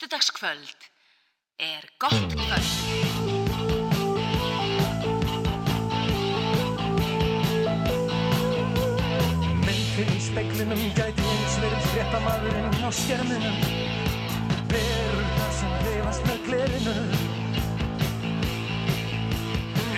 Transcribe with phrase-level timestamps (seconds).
[0.00, 0.76] föstudagskvöld.
[1.56, 2.64] Er gott kvöld.
[9.64, 13.58] Myndin í speiklinum gæti eins verið fréttamaðurinn á skjerminum
[14.70, 16.96] það sem reyfast með glerinu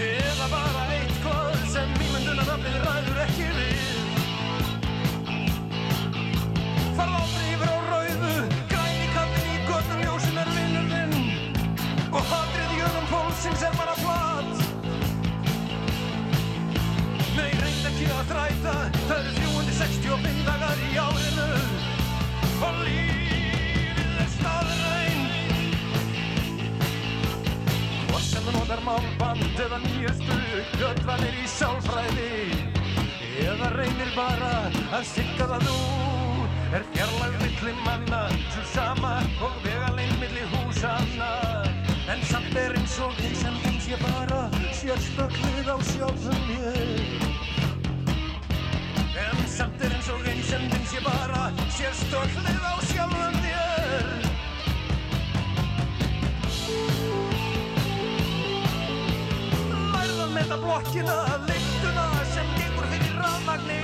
[0.08, 3.94] Eða bara eitthvað sem ímyndunarnafnið ræður ekki við.
[6.98, 7.81] Farð á rauðu,
[13.42, 14.58] fólksins er bara flat
[17.36, 18.74] Nei, reynd ekki að þræta,
[19.08, 21.46] það eru 365 dagar í árinu.
[22.62, 25.24] Og lífið er staðræn.
[28.10, 30.38] Hvort sem þú notar málband eða nýjastu
[30.76, 32.30] göttvanir í sálfræði
[33.48, 34.54] eða reynir bara
[34.92, 35.78] að sigga það nú
[36.76, 41.71] er fjarlag milli manna svo sama og vegalein milli húsanna
[42.12, 44.40] en samt er eins og eins sem eins ég bara
[44.76, 46.90] sér spöklið á sjálfum mér.
[49.22, 51.46] En samt er eins og eins sem eins ég bara
[51.76, 54.10] sér spöklið á sjálfum mér.
[59.94, 61.16] Lærðan með það blokkina,
[61.48, 63.82] lyktuna sem gengur fyrir rafmagni.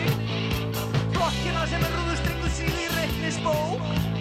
[1.17, 4.18] Blokkina sem er rúðustringu síð í reiknisbók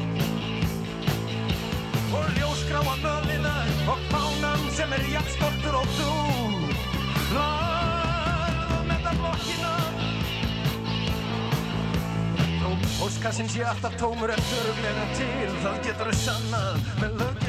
[2.08, 3.56] Og ljóskráa nöðina
[3.92, 6.12] og fánan sem er jafn stoltur og þú.
[7.36, 9.74] Lærðan með það blokkina.
[12.62, 12.70] Þó
[13.08, 17.47] óskassin sé alltaf tómur en þöruglega til Það getur þau sannað með löggildum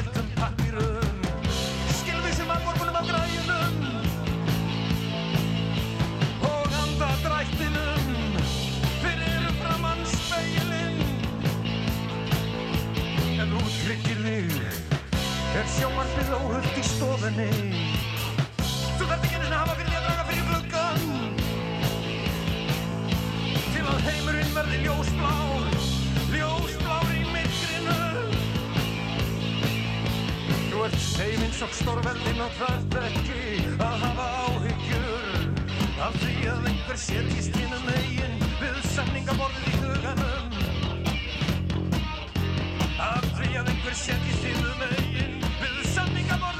[15.59, 17.45] Er sjómarfið óhullt í stofunni?
[18.95, 21.01] Þú þarft ekki einu sinni að hafa fyrir því að draga fyrir gluggan
[23.73, 25.65] Til að heimurinn verði ljósblár
[26.31, 27.97] Ljósblár í myrkrinu.
[30.69, 33.43] Þú ert seif eins og stórveldin og þarft ekki
[33.75, 35.27] að hafa áhyggjur
[36.07, 40.57] Af því að einhver setjist hinnum megin við samningaborðið í huganum.
[43.11, 45.08] Af því að einhver setjist hinnum megin við
[45.99, 46.58] samningaborðið í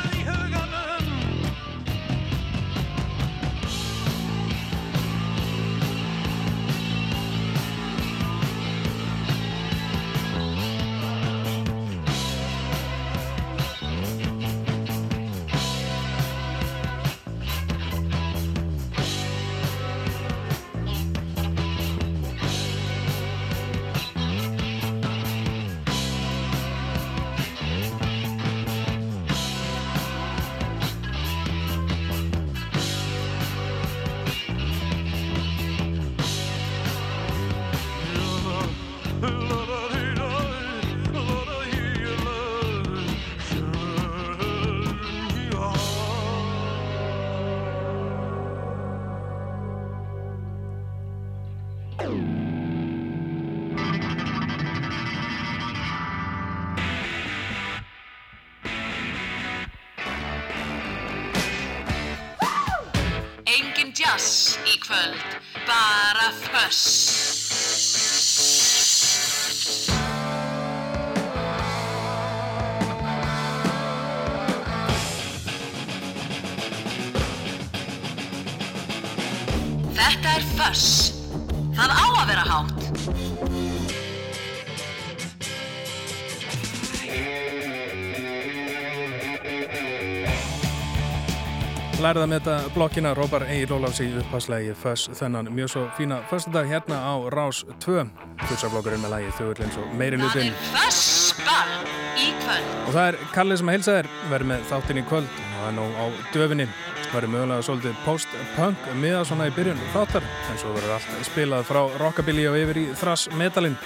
[92.10, 93.10] Lærða með þetta blokkina.
[93.14, 98.06] Róbar Egil Ólafs í upphaslegi Föss þennan mjög svo fína föstudag hérna á Rás 2
[98.48, 101.76] Futsarblokkurinn með lagi Þjóðurlins og meiri Það lutin fössball
[102.18, 102.72] í kvöld.
[102.88, 104.10] og það er Kallið sem að heilsa þér.
[104.32, 105.30] Verður með þáttinn í kvöld.
[105.38, 106.68] Og það er nú á döfinni.
[107.12, 110.26] Verður mögulega svolítið post-punk miða svona í byrjun þáttar.
[110.50, 113.78] En svo verður allt spilað frá rockabilly og yfir í thrash metalin.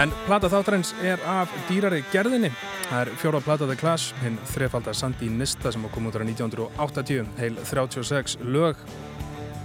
[0.00, 2.54] En plata þáttarins er af dýrari gerðinni.
[2.88, 7.26] Það er fjóra plata The Clash, hinn þrefaldar Sandi Nista sem kom út ára 1980,
[7.36, 8.80] heil 36 lög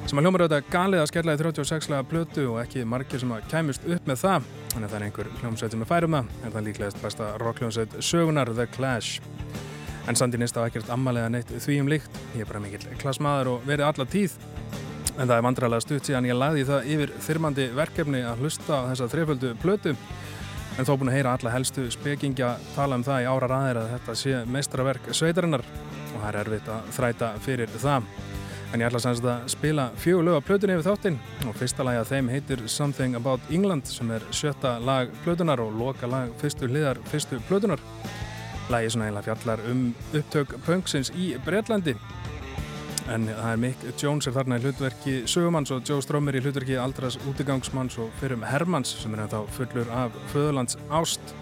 [0.10, 3.31] sem að hljómar auðvitað galið að skella í 36 laga plötu og ekki margir sem
[3.31, 4.50] að kæmust upp með það.
[4.74, 8.52] Að það er einhver hljómsveit sem er færum það, en það líklegast besta rockljómsveit sögunar
[8.52, 9.24] The Clash.
[10.12, 12.20] En Sandi Nista hafa ekkert ammalega neitt því um líkt.
[12.36, 14.36] Ég er bara mikill klassmaður og verið alla tíð.
[15.14, 18.88] En það er vandrarlega stutt síðan ég lagði það yfir þyrmandi verkefni að hlusta á
[18.92, 19.96] þessa þreföldu plötu
[20.78, 23.92] en þó búin að heyra alla helstu spekingja tala um það í ára ræðir að
[23.94, 28.08] þetta sé mestraverk sveitarinnar og það er erfitt að þræta fyrir það.
[28.74, 32.00] En ég ætla semst að spila fjögur lög á plötunni yfir þáttinn og fyrsta lagi
[32.02, 36.72] að þeim heitir Something About England sem er sjötta lag plötunar og loka lag fyrstu
[36.72, 37.84] hliðar fyrstu plötunar.
[38.74, 39.86] Lagi svona eiginlega fjallar um
[40.16, 41.94] upptök punksins í Breitlandi
[43.12, 46.78] en það er Mick Jones er þarna í hlutverki sögumanns og Joe Strömmur í hlutverki
[46.80, 51.36] aldras útigangsmanns og fyrrum Hermanns sem er ennþá fullur af föðurlands ást.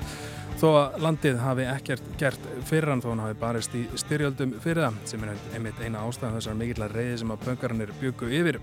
[0.62, 4.84] Þó að landið hafi ekkert gert fyrir hann þó hann hafi barist í styrjöldum fyrir
[4.86, 8.57] það sem er einmitt eina ástæðan þessar mikillar reyði sem að pöngarnir byggu yfir.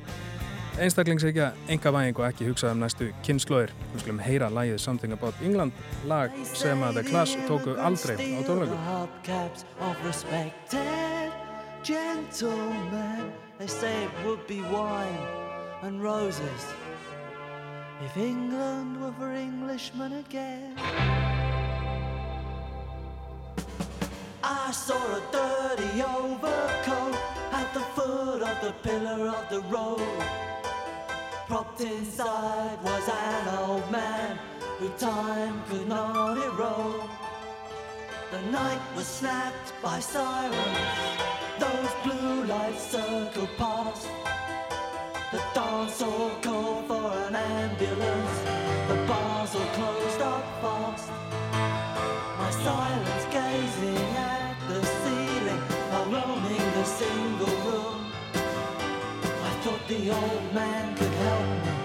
[0.78, 5.36] Einstaklingsleikja enga væging og ekki hugsað um næstu kynnslóðir við skulum heyra lægið Something About
[5.42, 5.72] England
[6.06, 8.78] lag sem að The Clash tóku aldrei á tónleikum
[11.88, 13.32] gentlemen.
[13.58, 15.26] They say it would be wine
[15.80, 16.62] and roses
[18.04, 20.76] if England were for Englishmen again.
[24.44, 27.16] I saw a dirty overcoat
[27.52, 30.22] at the foot of the pillar of the road.
[31.46, 34.38] Propped inside was an old man
[34.78, 37.27] who time could not erode.
[38.30, 40.54] The night was snapped by sirens.
[41.58, 44.06] Those blue lights circle past.
[45.32, 48.38] The dance hall called for an ambulance.
[48.88, 51.10] The bars all closed up fast.
[52.38, 58.12] My silence gazing at the ceiling while roaming the single room.
[59.48, 61.77] I thought the old man could help me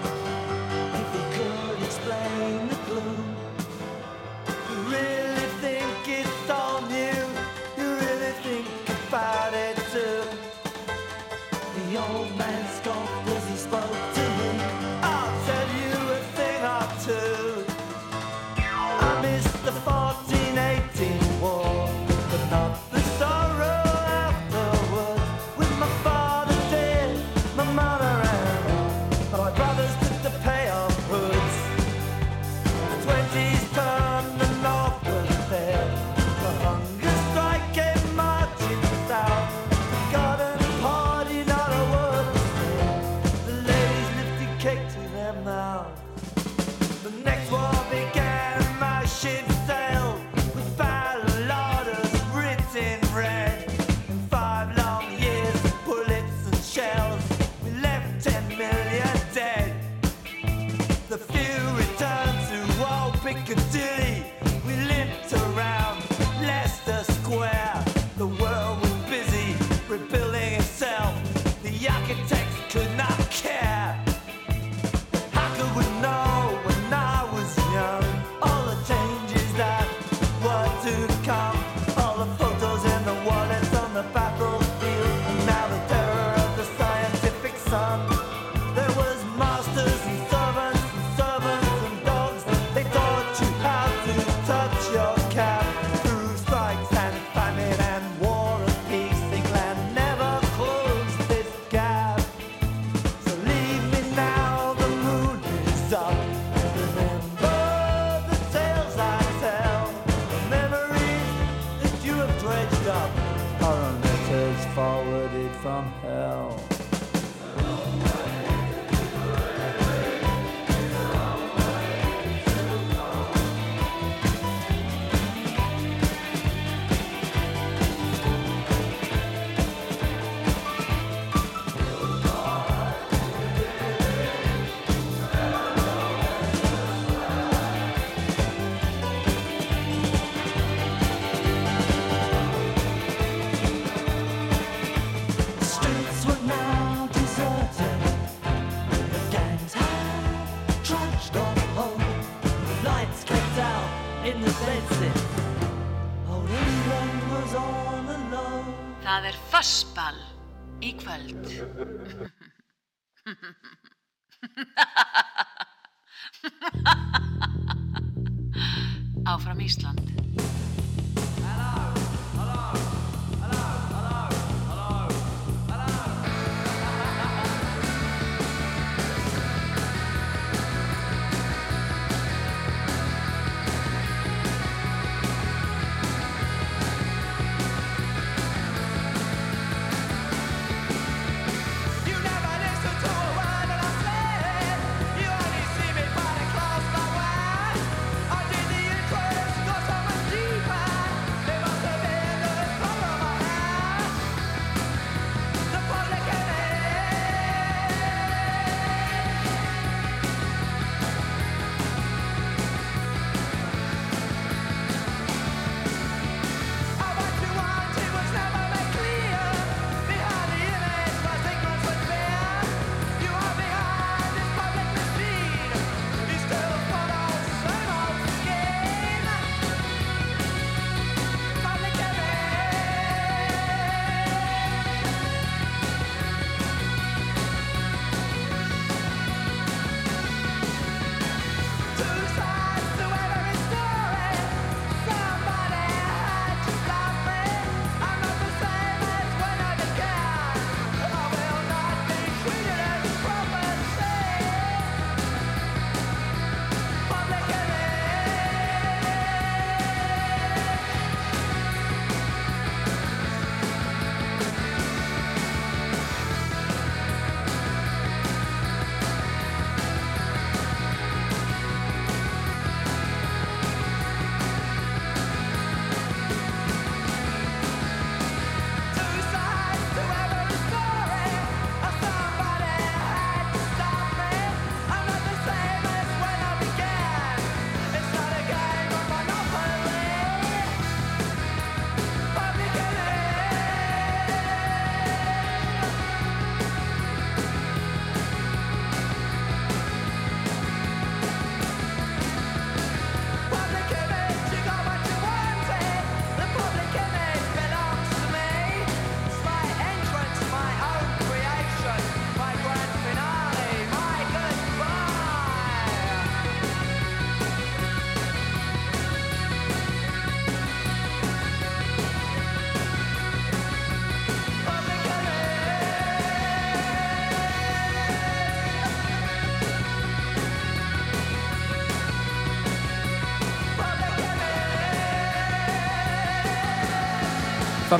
[169.24, 170.23] Áfram Ísland.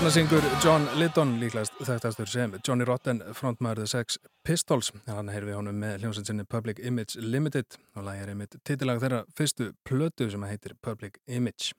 [0.04, 5.30] Þarna syngur John Lydon líklegast þekktastur sem Johnny Rotten frontmaður The Sex Pistols en hann
[5.32, 10.28] heyrði honum með hljómsveitinni Public Image Limited og lagið er einmitt titilag þeirra fyrstu plötu
[10.28, 11.72] sem heitir Public Image.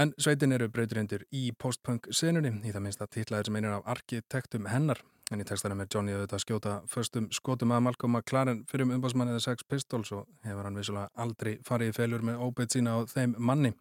[0.00, 3.92] En sveitin eru breyturindur í post-punk senunni í það minnst að titlaðir sem einir af
[3.98, 8.88] arkitektum hennar en í textana með Johnny auðvitað skjóta förstum skotum að Malcolm McLaren fyrir
[8.88, 12.78] um umbásmannið The Sex Pistols og hefur hann vissulega aldrei farið í feljur með óbeitt
[12.78, 13.76] sína á þeim manni.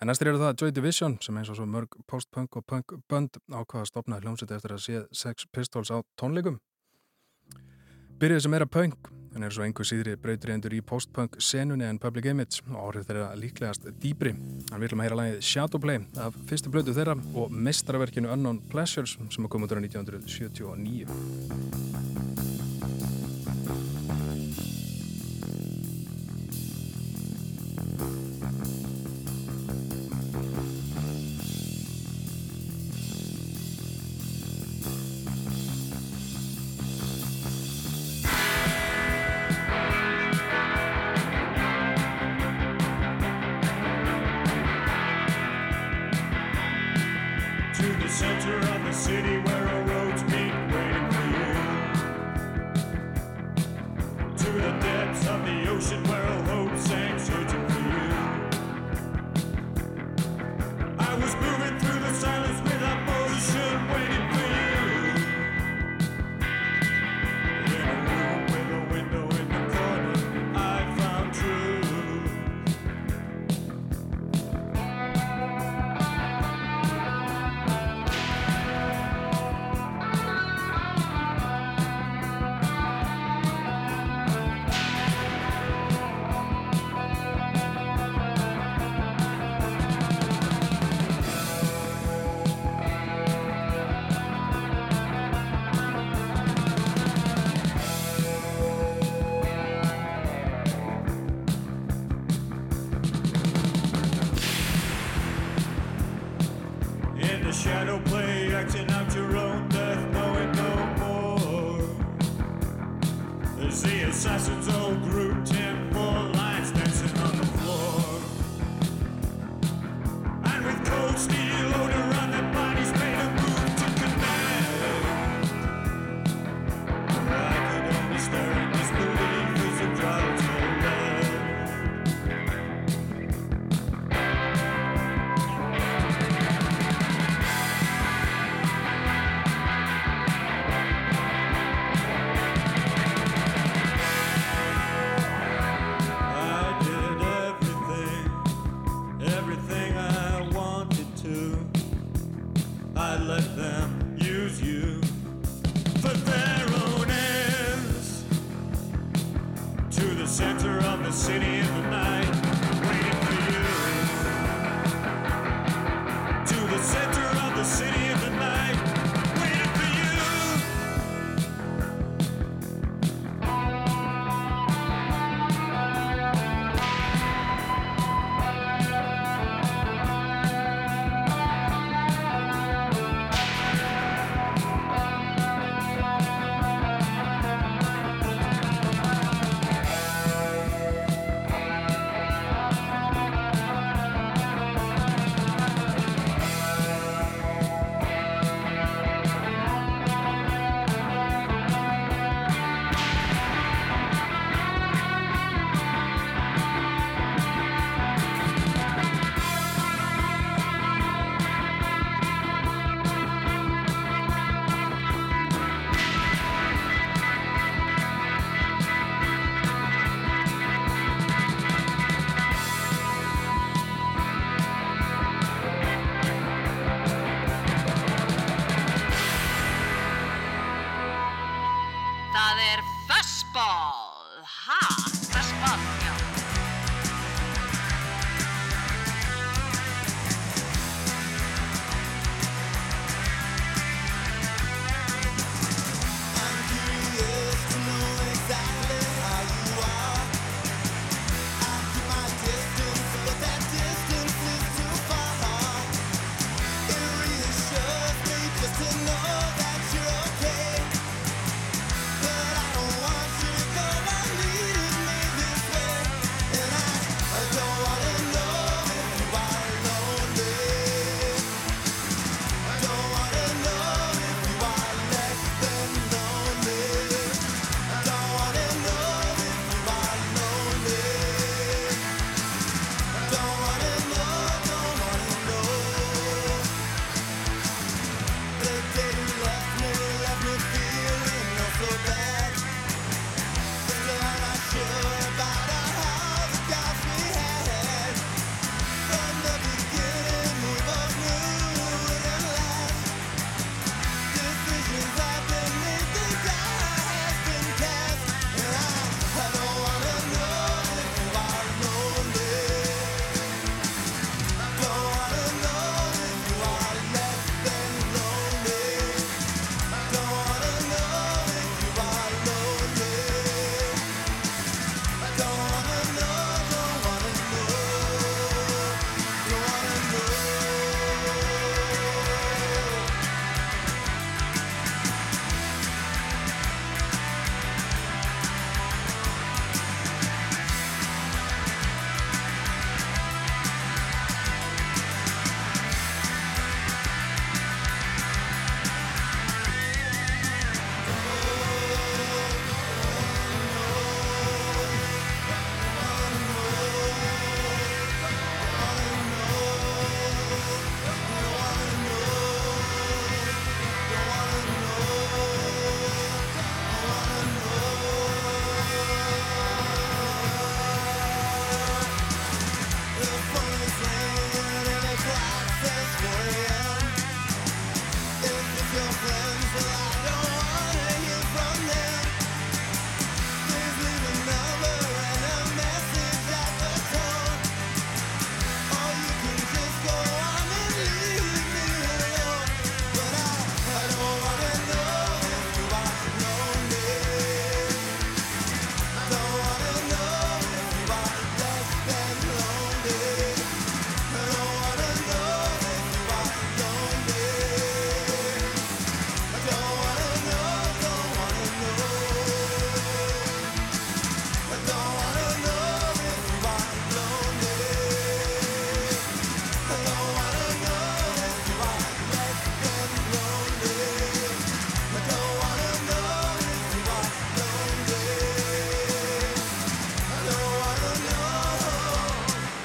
[0.00, 3.34] En næstir eru það Joy Division sem eins og svo mörg post-punk og punk bönd
[3.52, 6.56] ákvaða að stopna hljómsveit eftir að sé Sex Pistols á tónleikum.
[8.20, 11.84] Byrjuð sem er að punk en er svo einhver síðri breytur endur í post-punk senunni
[11.84, 14.32] en Public Image og árið þeirra líklegast dýbri.
[14.72, 19.52] Hann vilum að heyra lagið Shadowplay af fyrstu blödu þeirra og mestraverkinu Unknown Pleasures sem
[19.52, 20.48] kom út á 1979.
[20.56, 21.70] to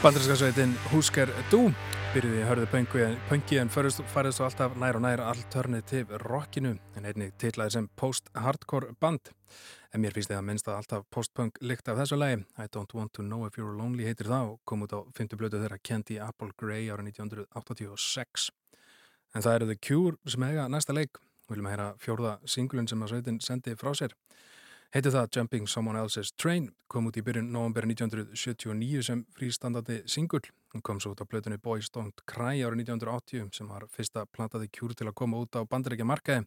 [0.05, 1.71] Bandarinska sveitin Husker Du.
[2.13, 7.31] Byrjuði í hörðu pöngi en farið svo alltaf nær og nær alternative rockinu en einnig
[7.41, 9.31] titlaði sem post-hardcore band.
[9.89, 12.43] En mér finnst þið að minnst að alltaf post-punk lykt af þessu lagi.
[12.61, 15.41] I don't want to know if you're lonely heitir það og kom út á fymtu
[15.41, 18.51] blötu þeirra Candy Apple Grey ára 1986
[19.33, 21.17] en það eru The Cure sem hega næsta leik.
[21.49, 24.13] Viljum að heyra fjórða singulun sem að sveitin sendi frá sér
[24.93, 30.45] Heitir það Jumping Someone Else's Train, kom út í byrjun november 1979 sem frístandandi singull.
[30.71, 34.69] Hún kom svo út á blötunni Boys Don't Cry árið 1980 sem var fyrsta plantaði
[34.71, 36.45] kjúr til að koma út á bandarækja markaði.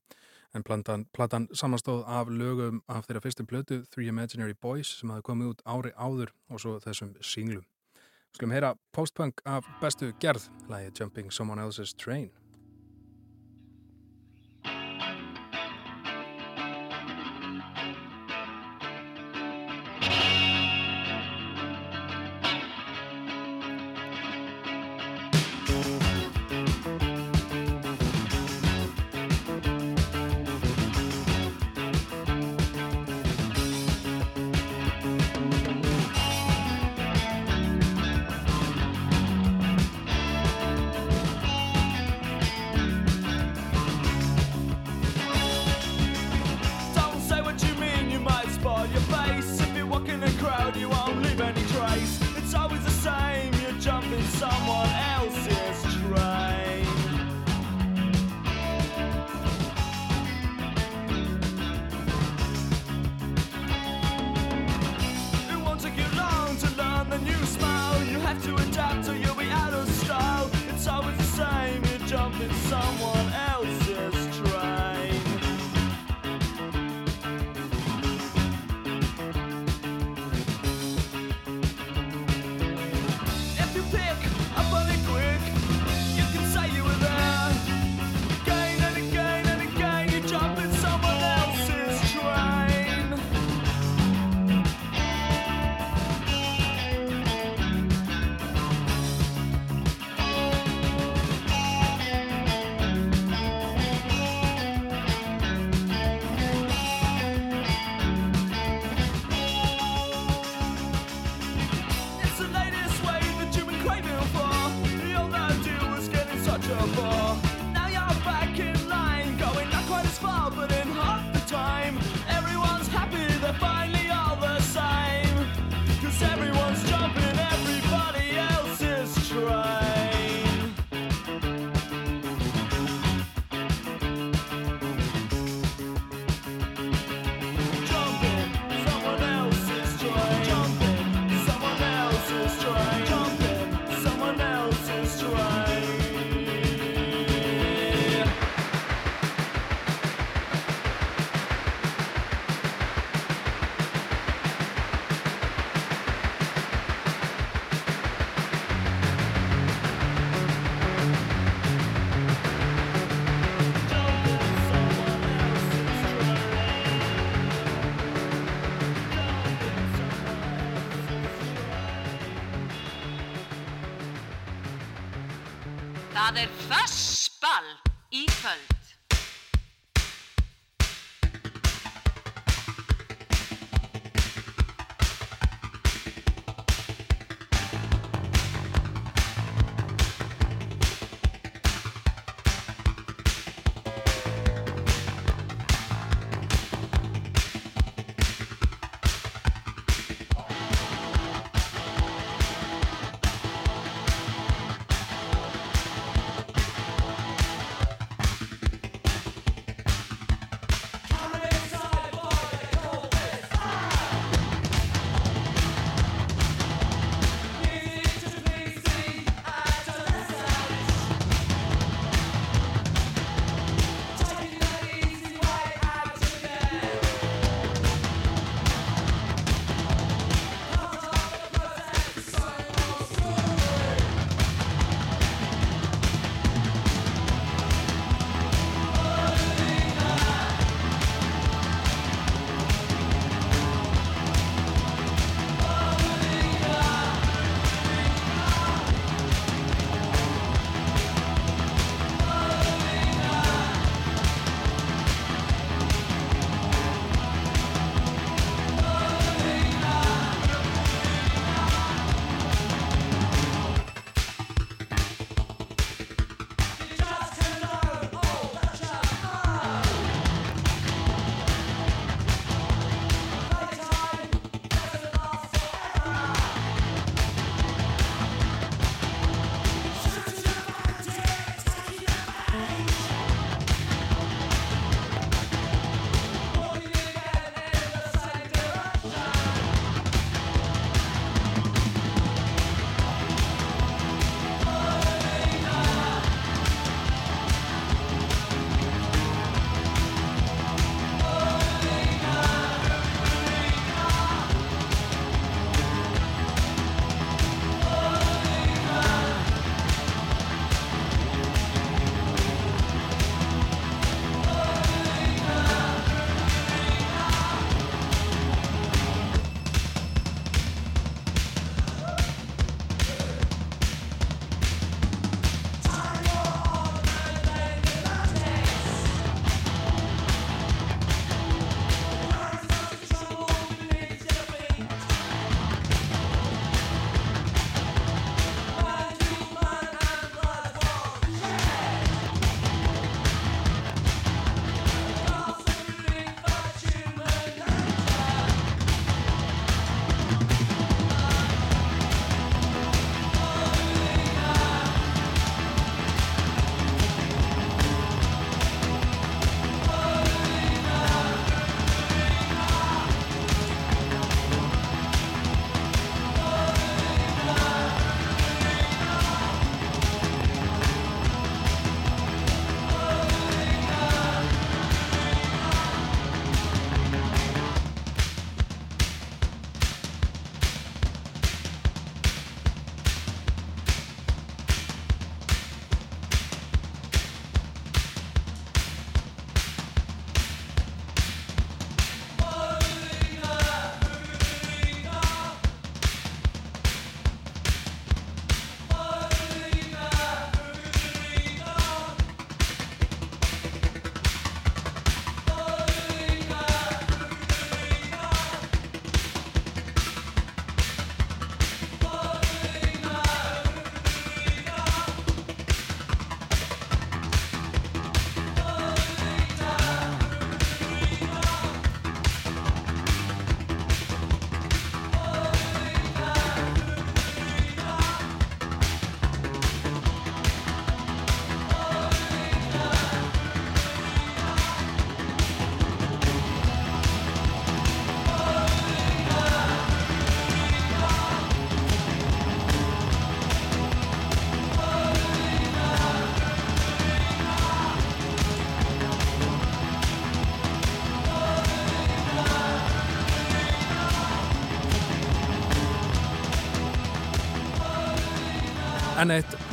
[0.56, 5.26] En platan, platan samanstóð af lögum af þeirra fyrstu blötu Three Imaginary Boys sem hafi
[5.28, 7.66] komið út ári áður og svo þessum singlum.
[8.32, 12.30] Skulum heyra postpunk af bestu gerð, lægi Jumping Someone Else's Train.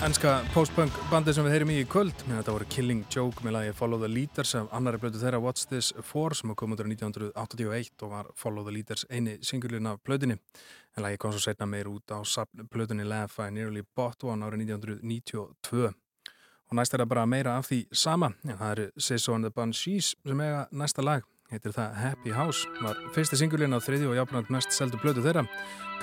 [0.06, 2.13] Ennska post-punk bandi sem við heyrim í í kvöld.
[2.28, 5.65] En þetta voru Killing Joke með lagi Follow the Leaders af annari blötu þeirra What's
[5.65, 10.38] This For sem kom á 1981 og var Follow the Leaders eini singulinn af blötunni
[10.38, 12.22] en lagi kom svo setna meir út á
[12.70, 17.72] blötunni Laugh I Nearly Bought One árið 1992 og næst er það bara meira af
[17.72, 21.26] því sama en það eru Sisso and the Banshees sem eiga næsta lag.
[21.50, 25.48] Heitir það Happy House var fyrsti singulinn á þriði og jáfnvægt mest seldu blötu þeirra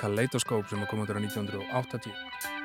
[0.01, 2.62] Kaleidoscope sem kom á 1980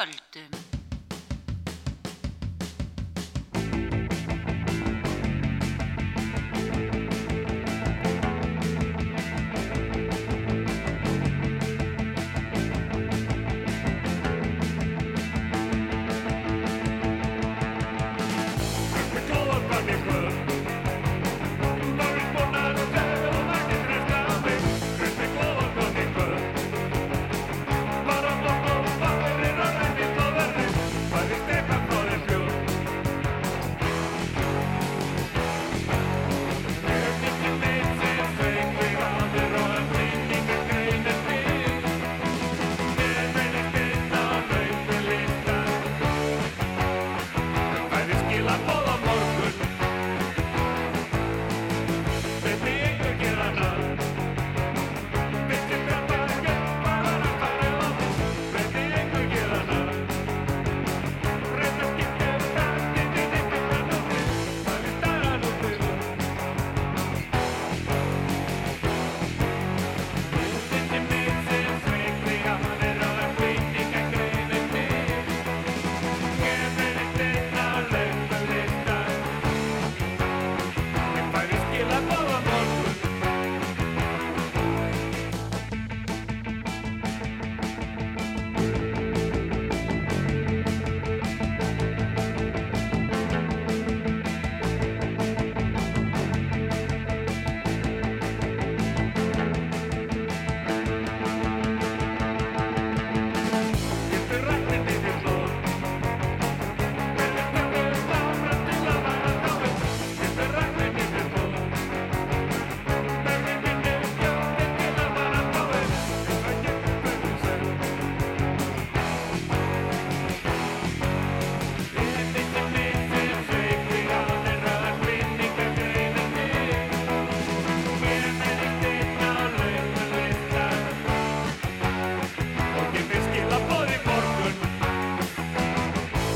[0.00, 0.79] fulgte.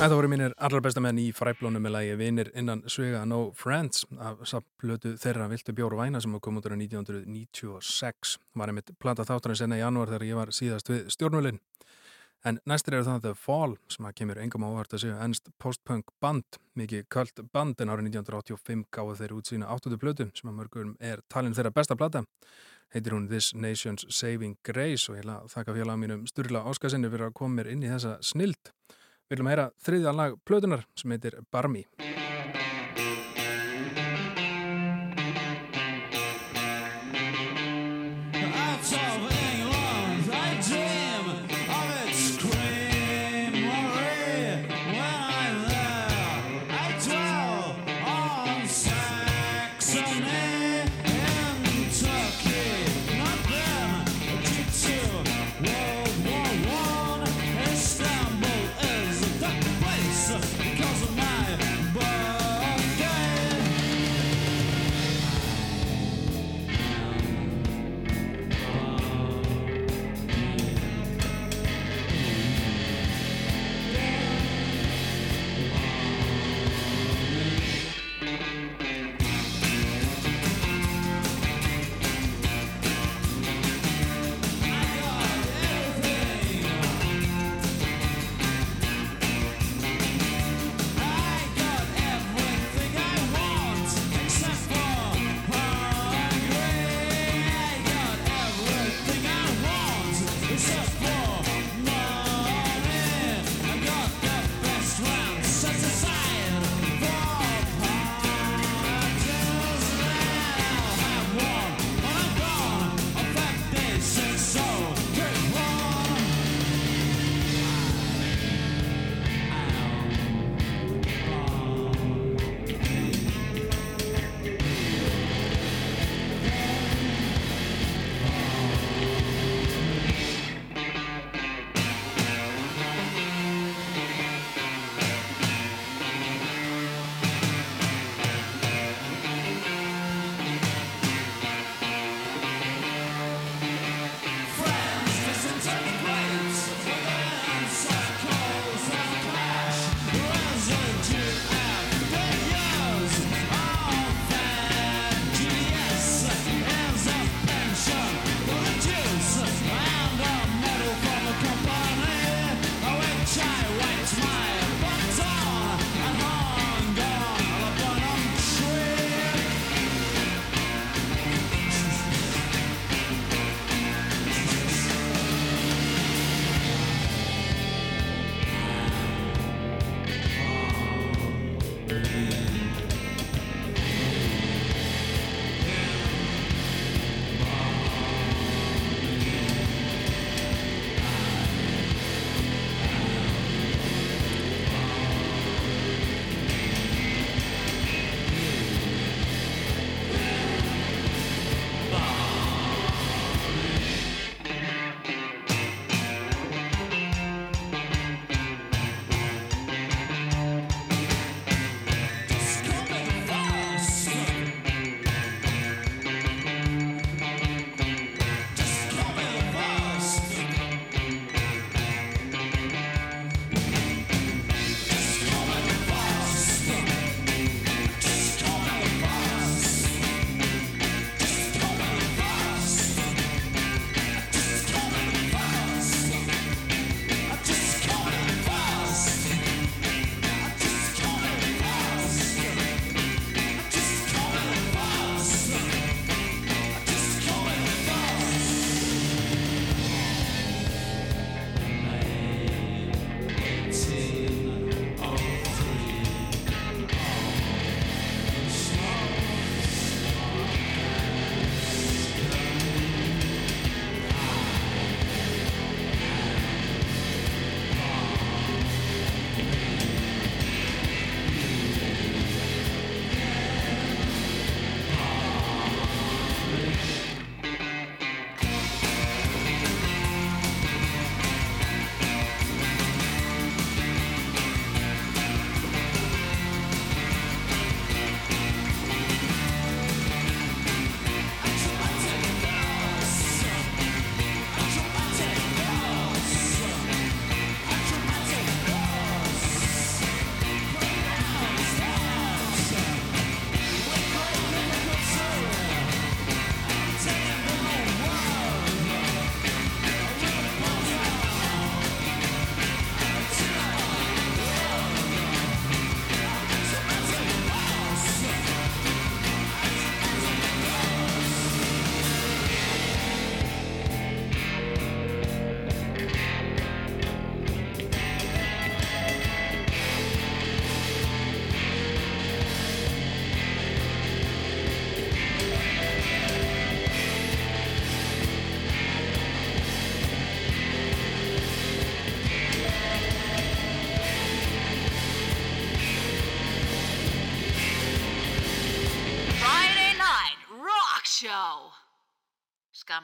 [0.05, 4.02] Þetta voru mínir allar besta menn í fræblónu með lægi Vinir innan svega No Friends
[4.20, 9.57] af sapplötu þeirra Viltu bjóru væna sem kom út ára 1996 var einmitt plata þátturinn
[9.57, 11.61] senna í janúar þegar ég var síðast við stjórnvölinn.
[12.44, 16.12] En næstir eru það The Fall sem að kemur engum ávart að segja ennst postpunk
[16.20, 16.59] band.
[16.76, 20.90] Mikið kvöld band en árið 1985 gáðu þeir út sína áttuðu plötu sem að mörgum
[21.00, 22.26] er talin þeirra besta plata.
[22.92, 27.30] Heitir hún This Nation's Saving Grace og ég að þakka félag mínum Sturla Áskasinni fyrir
[27.30, 28.74] að koma mér inn í þessa snild
[29.25, 31.87] Við viljum heyra þriðja lag plötunar sem heitir Barmi.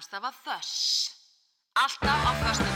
[0.00, 1.10] samstafa þöss.
[1.76, 2.69] Alltaf á þössnum.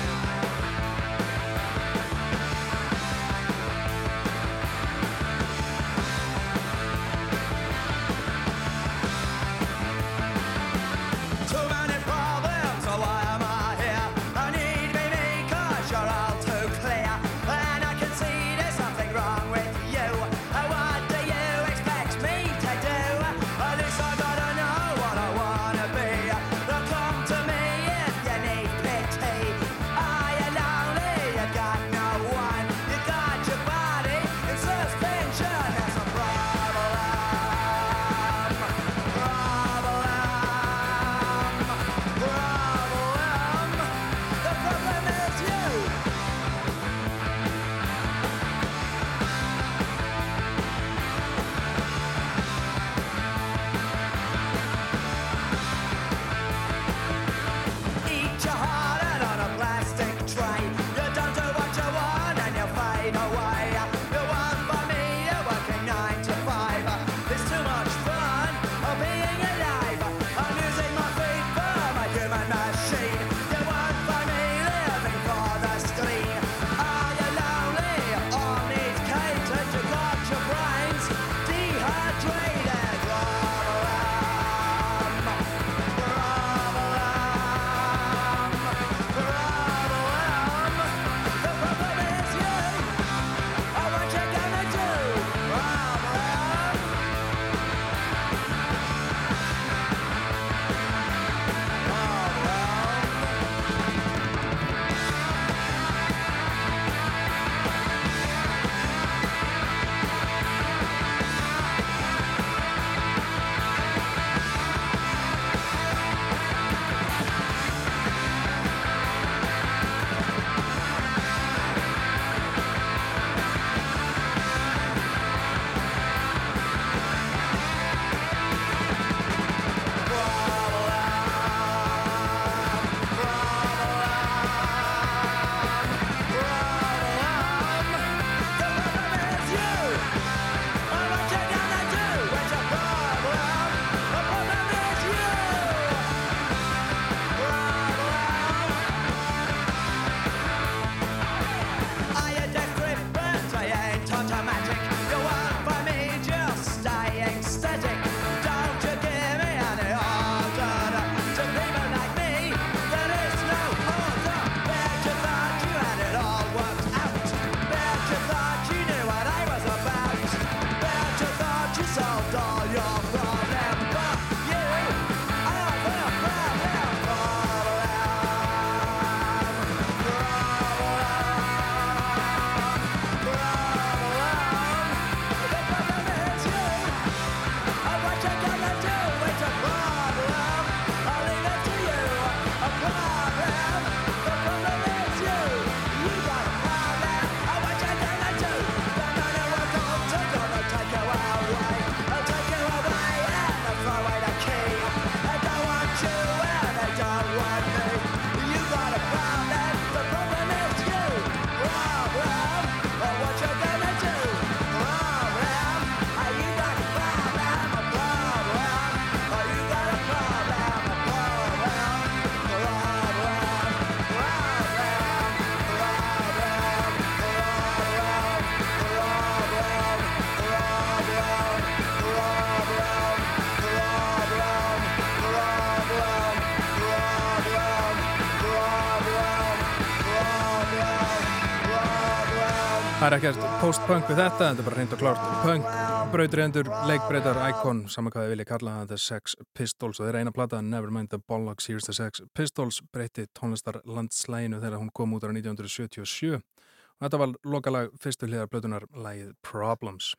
[243.04, 245.66] Það er ekkert post-punk við þetta, þetta er bara reynd og klárt punk,
[246.14, 249.98] brautriðendur, leikbreytar, íkon, saman hvað þið viljið kalla það, þetta er Sex Pistols.
[250.00, 254.88] Og þeirra eina platta, Nevermind the Bollocks, Here's the Sex Pistols, breytti tónlistarlandslæginu þegar hún
[254.96, 260.14] kom út ára 1977 og þetta var lokalag fyrstu hliðar blötunar, lægið Problems.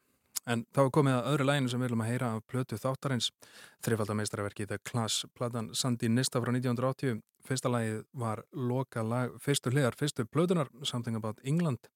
[0.46, 3.32] En þá er komið að öðru læginu sem við viljum að heyra af blötu þáttarins,
[3.88, 7.18] þrifaldameistarverki The Class, platan Sandi Nista frá 1980,
[7.50, 11.90] fyrsta lægið var lokalag fyrstu hliðar fyrstu blötunar, Something About England,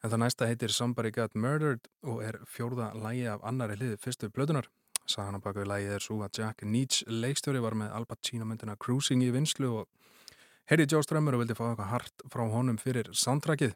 [0.00, 4.30] en það næsta heitir Somebody Got Murdered og er fjórða lægi af annari hlið fyrstu
[4.32, 4.68] blöðunar.
[5.10, 8.46] Sagan á baka við lægið er svo að Jack Neach leikstjóri var með Alba Chino
[8.48, 9.88] myndina Cruising í vinslu og
[10.70, 13.74] Herri Joe Strömmur og vildi fá eitthvað hart frá honum fyrir soundtrackið.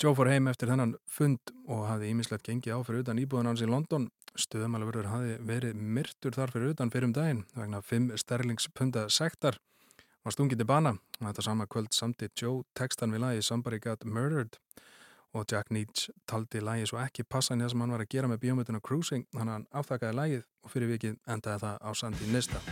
[0.00, 3.62] Joe fór heim eftir þennan fund og hafði ímislegt gengið á fyrir utan íbúðan hans
[3.62, 4.08] í London.
[4.38, 9.60] Stöðmæluverður hafði verið myrtur þar fyrir utan fyrir um daginn vegna 5 sterlingspunda sektar
[10.24, 14.06] var stungið til bana og þetta sama kvöld samti Joe textan við lagi Somebody Got
[14.08, 14.93] Murdered og
[15.42, 18.42] Jack Neach taldi lagi svo ekki passa en það sem hann var að gera með
[18.44, 22.62] bíómynduna Cruising þannig að hann afþakkaði lagið og fyrir vikið endaði það á Sandi Nista.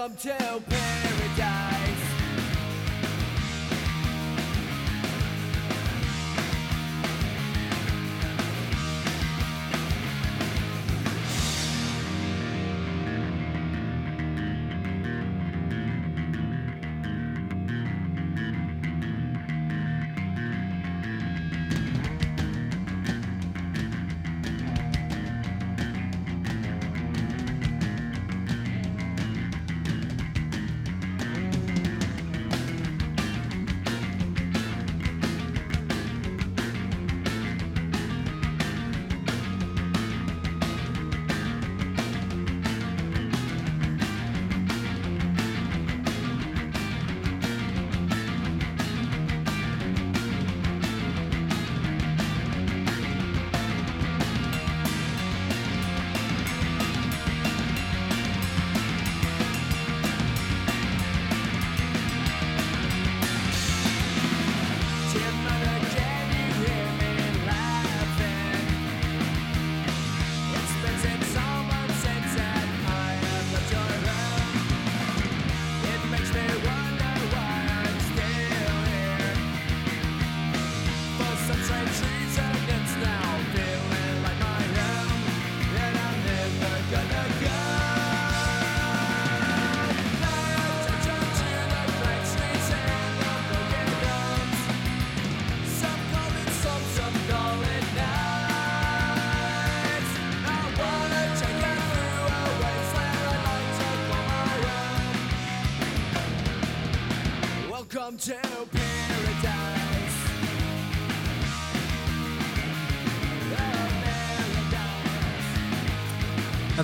[0.00, 0.16] Own.
[0.16, 0.79] Welcome to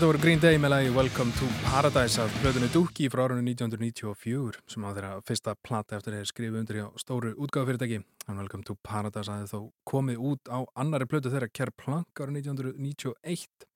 [0.07, 4.61] Þetta voru Green Day með lagi Welcome to Paradise af plötunni Dookie frá árunni 1994
[4.71, 8.77] sem á þeirra fyrsta plata eftir þeir skrifu undir hjá stóru útgáðufyrirtæki en Welcome to
[8.87, 13.67] Paradise aðeins þó komið út á annari plötu þeirra Kerr Plank árið 1991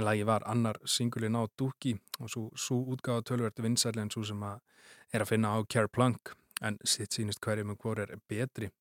[0.00, 4.24] en lagi var annar singulinn á Dookie og svo, svo útgáða tölvert vinsæli en svo
[4.24, 4.64] sem að
[5.12, 6.32] er að finna á Kerr Plank.
[6.64, 8.72] En sitt sínist hverjum og hvor er betri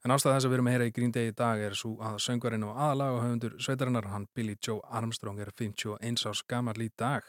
[0.00, 1.90] En ástæða þess að við erum að heyra í Green Day í dag er svo
[2.00, 6.80] að söngvarinn og aðalag og höfundur sveitarinnar, hann Billy Joe Armstrong er 51 árs gammal
[6.80, 7.26] í dag.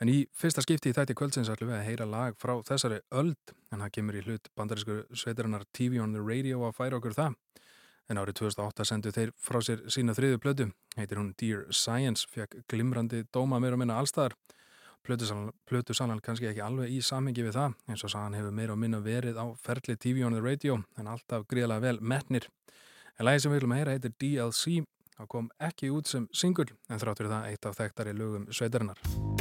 [0.00, 3.52] En í fyrsta skipti í þætti kvöldsins ætlum við að heyra lag frá þessari öld,
[3.68, 7.36] en það kemur í hlut bandarísku sveitarinnar TV on the Radio að færa okkur það.
[8.08, 12.62] En árið 2008 sendu þeir frá sér sína þriðu blödu, heitir hún Dear Science, fekk
[12.68, 14.34] glimrandi dóma meira minna allstaðar.
[15.04, 18.80] Plötu sannan kannski ekki alveg í samhengi við það, eins og sagan hefur meira og
[18.80, 22.48] minna verið á ferli TV on the Radio, en alltaf gríðlega vel metnir.
[23.18, 24.80] En lagi sem við viljum að heyra heitir DLC,
[25.18, 29.33] það kom ekki út sem singull, en þráttur það eitt af þekktari lögum sveitarinnar.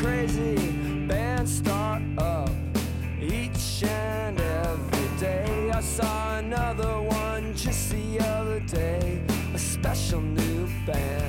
[0.00, 0.54] Crazy,
[1.08, 2.50] bands start up
[3.20, 5.70] each and every day.
[5.74, 9.20] I saw another one just the other day,
[9.54, 11.27] a special new band.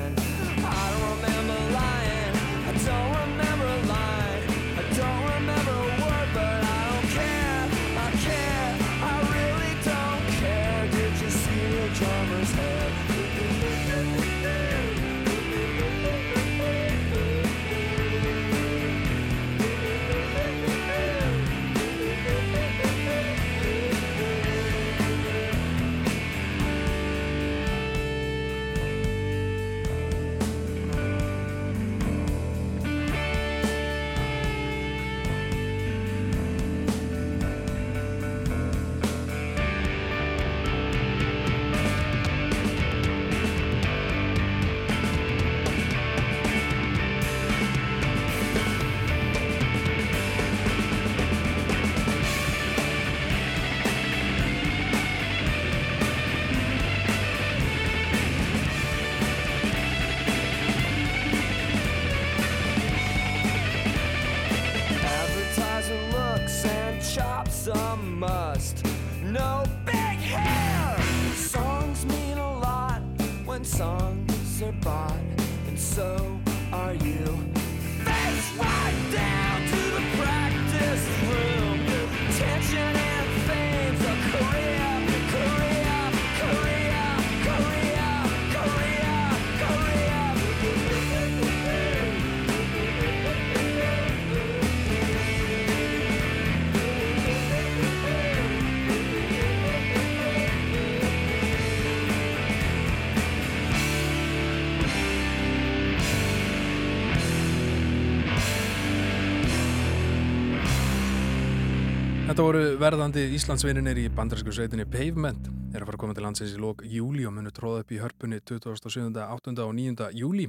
[112.39, 116.53] Þetta voru verðandi Íslandsvinnir í bandarísku sveitinni Pavement er að fara að koma til landsins
[116.55, 119.53] í lók júli og munu tróða upp í hörpunni 27., 8.
[119.65, 120.07] og 9.
[120.15, 120.45] júli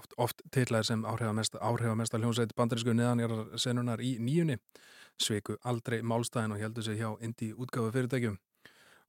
[0.00, 4.56] oft, oft titlaðir sem áhrifamesta, áhrifamesta hljómsveit bandarísku neðanjarar senunar í nýjunni
[5.20, 8.40] sveiku aldrei málstæðin og heldur sig hjá indi útgáfu fyrirtækjum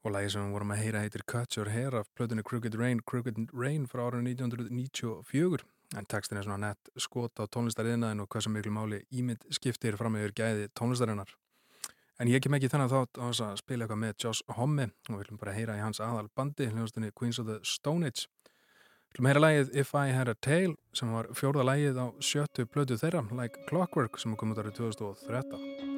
[0.04, 3.00] og lagi sem við vorum að heyra heitir Cut Your Hair af plötunni Crooked Rain
[3.08, 5.64] Crooked Rain frá árið 1994
[5.96, 9.96] en textin er svona nett skot á tónlistariðnaðin og hvað sem miklu máli ímynd skiptir
[9.96, 11.38] fram meður gæði tónlistarinnar
[12.18, 15.12] En ég kem ekki þennan þátt á þess að spila eitthvað með Josh Homme og
[15.12, 18.26] við viljum bara heyra í hans aðal bandi, hljóðastunni Queens of the Stone Age.
[19.14, 22.66] Við viljum heyra lægið If I Had a Tail sem var fjórða lægið á sjöttu
[22.66, 25.97] blödu þeirra, Like Clockwork sem kom út árið 2013.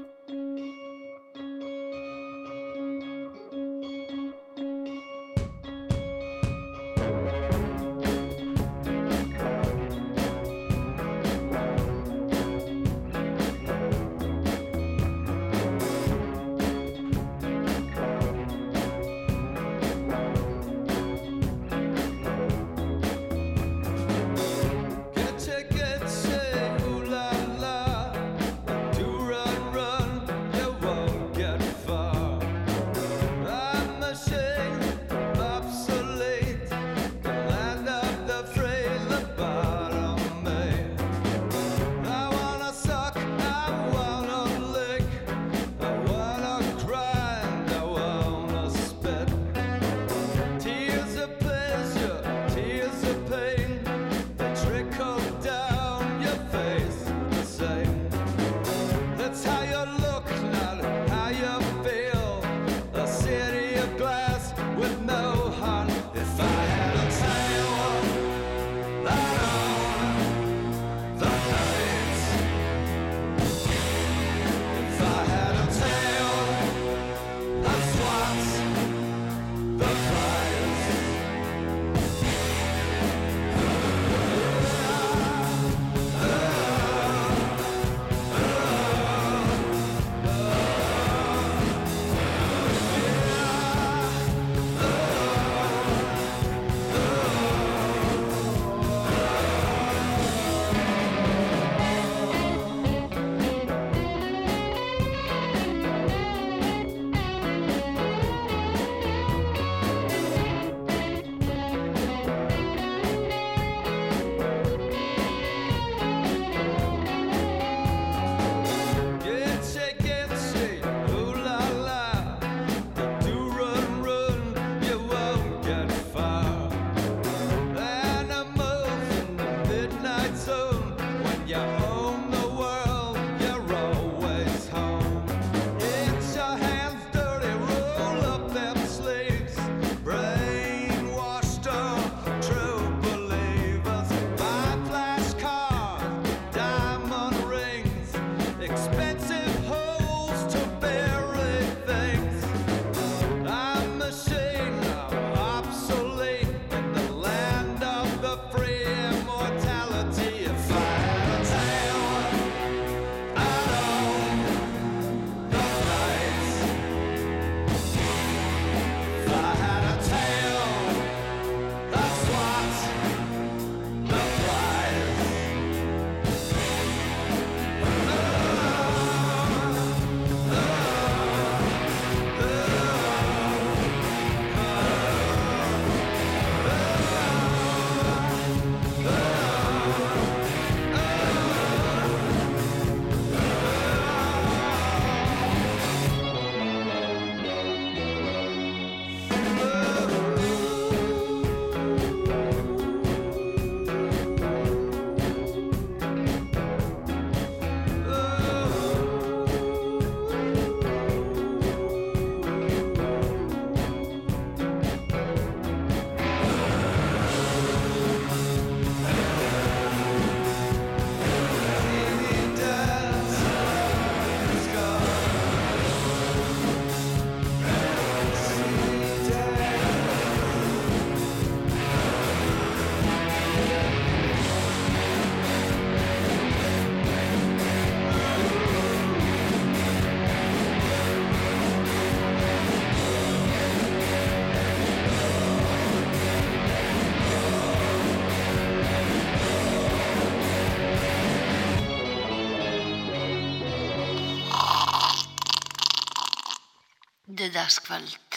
[257.59, 258.35] Þriðudagskvöld.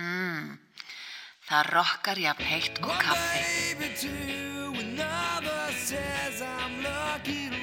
[0.00, 0.54] Mm.
[1.44, 3.42] Það rokkar jafn heitt og kaffi.
[3.76, 7.56] Baby, to another says I'm lucky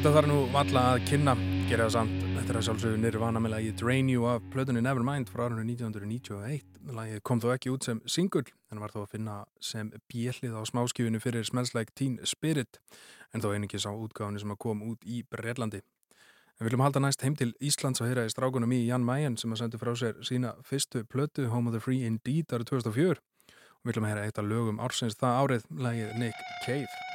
[0.00, 1.32] Þetta þarf nú valla að kynna,
[1.68, 2.22] gera það samt.
[2.24, 6.62] Þetta er að sjálfsögðu nirvana með lagið Drain You af plötunni Nevermind frá árunni 1991.
[6.96, 10.64] Lagið kom þó ekki út sem single, en var þó að finna sem bjellið á
[10.70, 12.80] smáskjöfinu fyrir Smells Like Teen Spirit,
[13.36, 15.84] en þó einingis á útgáðinu sem að kom út í Breitlandi.
[15.84, 19.36] En við viljum halda næst heim til Íslands og heyra í strákunum í Jan Mayen
[19.36, 23.20] sem að sendi frá sér sína fyrstu plötu Home of the Free Indeed árið 2004
[23.20, 27.09] og við viljum heyra eitt af lögum ársins það árið, lagið Nick Cave.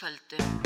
[0.00, 0.59] Föstudagskvöldum.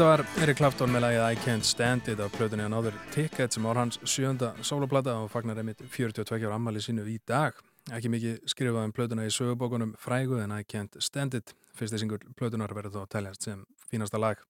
[0.00, 3.52] Þetta var Eric Clapton með lagið I Can't Stand It af plötunni að náður Ticket
[3.52, 7.58] sem var hans sjönda sóloplata og fagnar einmitt 42 ára ammali sínu í dag.
[7.92, 11.52] Ekki mikið skrifað um plötuna í sögubókunum frægu en I Can't Stand It.
[11.76, 13.60] Fyrsti singur plötunar verður þó að teljast sem
[13.92, 14.40] fínasta lag.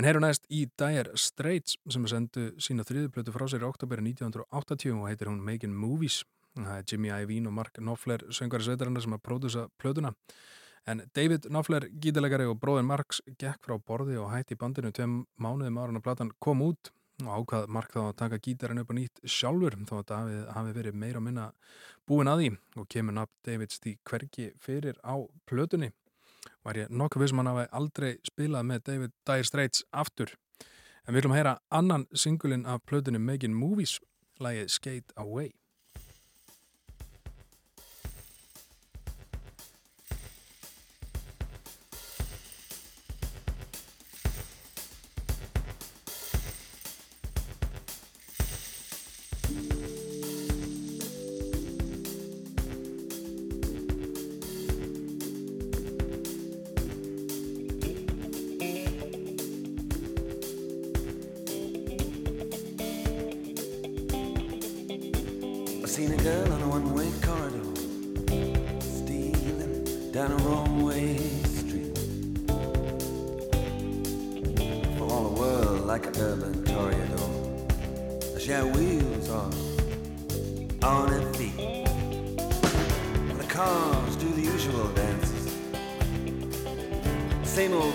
[0.00, 4.00] En heyru næst í Dire Straits sem sendu sína þriðu plötu frá sér í oktober
[4.00, 6.22] 1980 og heitir hún Making Movies.
[6.56, 10.16] Það er Jimmy Iovine og Mark Knopfler söngari sveitarinnar sem að pródusa plötuna.
[10.84, 15.80] En David Knopfler, gítalegari og bróðin Marks gekk frá borði og hætti bandinu tveim mánuðum
[15.80, 16.90] ára en að platan kom út
[17.22, 20.76] og ákvað Mark þá að taka gítarinn upp á nýtt sjálfur þó að David hafi
[20.76, 21.46] verið meira og minna
[22.04, 22.50] búin að því
[22.82, 25.14] og kemur nafn Davids því hvergi fyrir á
[25.48, 25.92] plötunni.
[26.64, 30.36] Var ég nokkuð við sem hann hafi aldrei spilað með David Dire Straits aftur.
[31.04, 34.00] En við viljum heyra annan singulinn af plötunni Making Movies,
[34.36, 35.54] lagið Skate Away.
[87.54, 87.93] sem no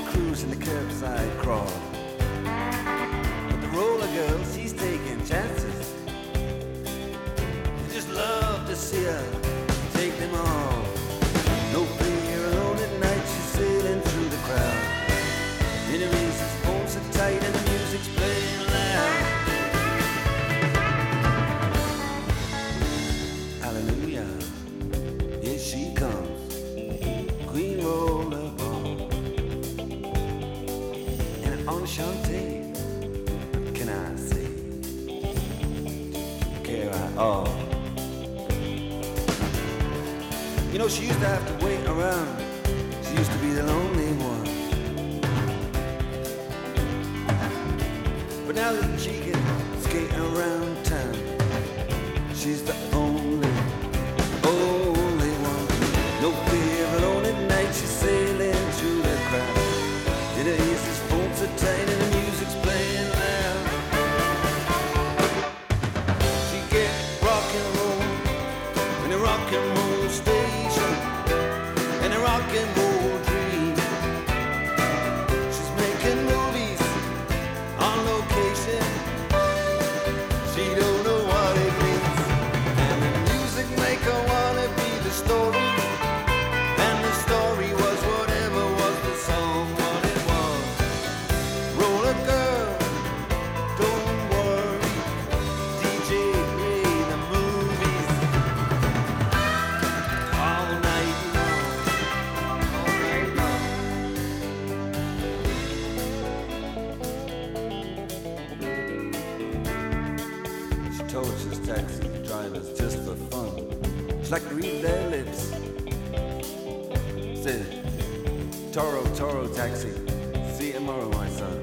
[119.79, 120.57] taxi.
[120.57, 121.61] See you tomorrow, my son.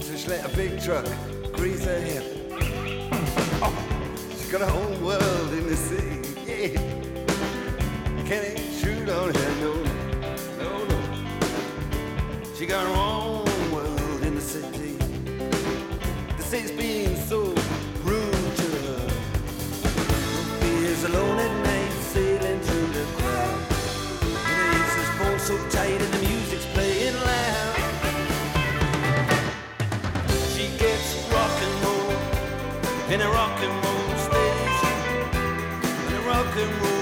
[0.00, 1.06] Just let a big truck
[1.52, 2.24] grease her hip.
[3.64, 3.72] Oh,
[4.30, 6.20] she's got her whole world in the city.
[6.46, 6.80] Yeah.
[8.26, 9.72] Can't intrude on her, no.
[10.58, 10.98] No, no.
[12.56, 14.96] She got her own world in the city.
[16.36, 17.54] The city's been so
[18.02, 19.08] rude to her.
[20.60, 23.60] Ruby is alone at night, sailing through the crowd.
[24.46, 24.82] And
[25.18, 26.11] her so tight
[36.52, 37.01] rock and roll.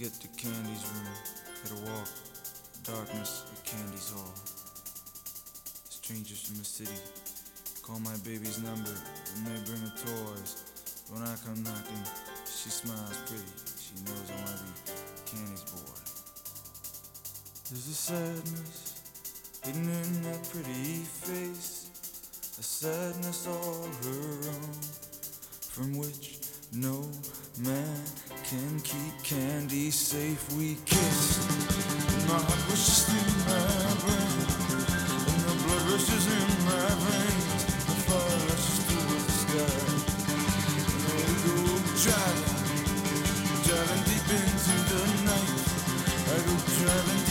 [0.00, 1.12] Get to Candy's room,
[1.60, 2.08] gotta walk
[2.84, 4.32] darkness of Candy's hall.
[5.90, 6.96] Strangers from the city
[7.82, 11.04] call my baby's number and they bring her toys.
[11.12, 12.00] When I come knocking,
[12.48, 13.44] she smiles pretty.
[13.76, 14.72] She knows I wanna be
[15.28, 16.00] Candy's boy.
[17.68, 19.04] There's a sadness
[19.66, 21.90] hidden in that pretty face,
[22.58, 24.80] a sadness all her own
[25.68, 26.38] from which
[26.72, 27.04] no
[27.58, 30.42] man can keep candy safe.
[30.58, 31.38] We kissed,
[32.26, 34.42] my heart was just in my brain,
[35.30, 37.62] and the blood rushes in my veins.
[37.86, 39.78] The fire rushes through the sky,
[40.82, 41.54] and I go
[42.02, 42.58] driving,
[43.70, 45.54] driving deep into the night.
[46.10, 47.29] I go driving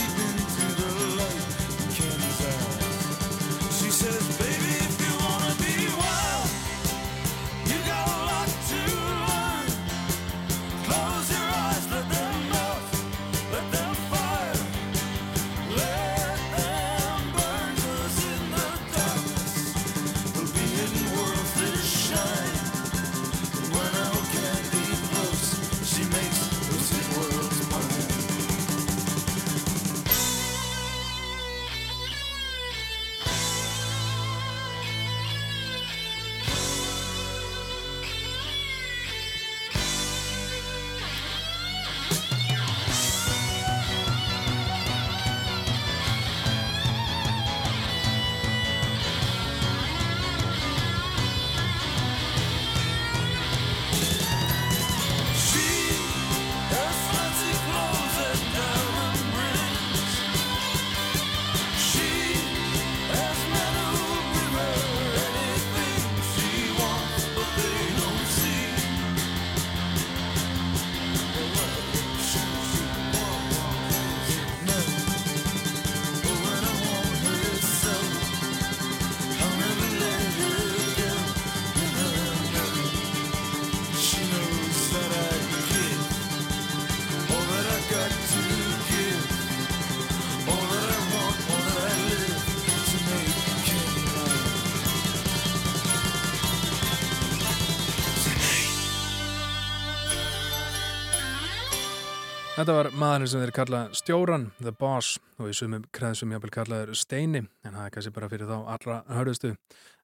[102.60, 106.90] Þetta var maðurinn sem þeir kalla stjóran, The Boss, og í sumum kreðsum jáfnvel kallaður
[107.00, 109.54] Steini, en það er kannski bara fyrir þá allra hörðustu.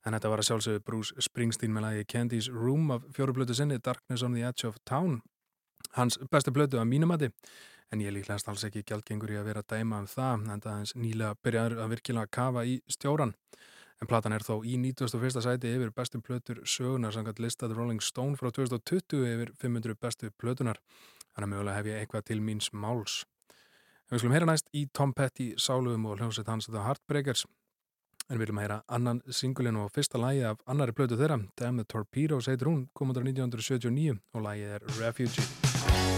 [0.08, 4.24] En þetta var að sjálfsögðu Bruce Springsteen með lagi Candy's Room af fjóruplötu sinni, Darkness
[4.24, 5.18] on the Edge of Town.
[5.98, 7.28] Hans bestu plötu að mínumati,
[7.92, 10.94] en ég líklegast alls ekki gjaldgengur í að vera dæma um það, en það aðeins
[10.96, 13.34] nýlega byrjaður að virkilega kafa í stjóran.
[14.00, 15.44] En platan er þó í 91.
[15.44, 20.80] sæti yfir bestu plötur sögunar samkvæmt listað Rolling Stone frá 2020 yfir 500 bestu plötunar.
[21.36, 23.16] Þannig að mögulega hef ég eitthvað til míns máls.
[24.06, 27.44] En við skulum heyra næst í Tom Petty sálugum og hljómsveit hans The Heartbreakers.
[28.30, 31.84] En við viljum heyra annan singulinn og fyrsta lægi af annari plötu þeirra, Damn the
[31.84, 36.15] Torpedoes heitir hún, komundur 1979 og lægið er Refugee.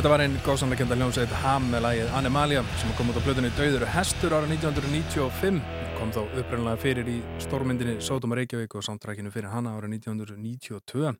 [0.00, 3.82] Þetta var einn góðsannleikenda hljómsveit Ham með lagið Animalia sem kom út á blöðunni Dauður
[3.92, 5.58] Hestur ára 1995
[5.98, 11.12] kom þó upprænlega fyrir í stórmyndinni Sótum og Reykjavík og samtrækinu fyrir hana ára 1992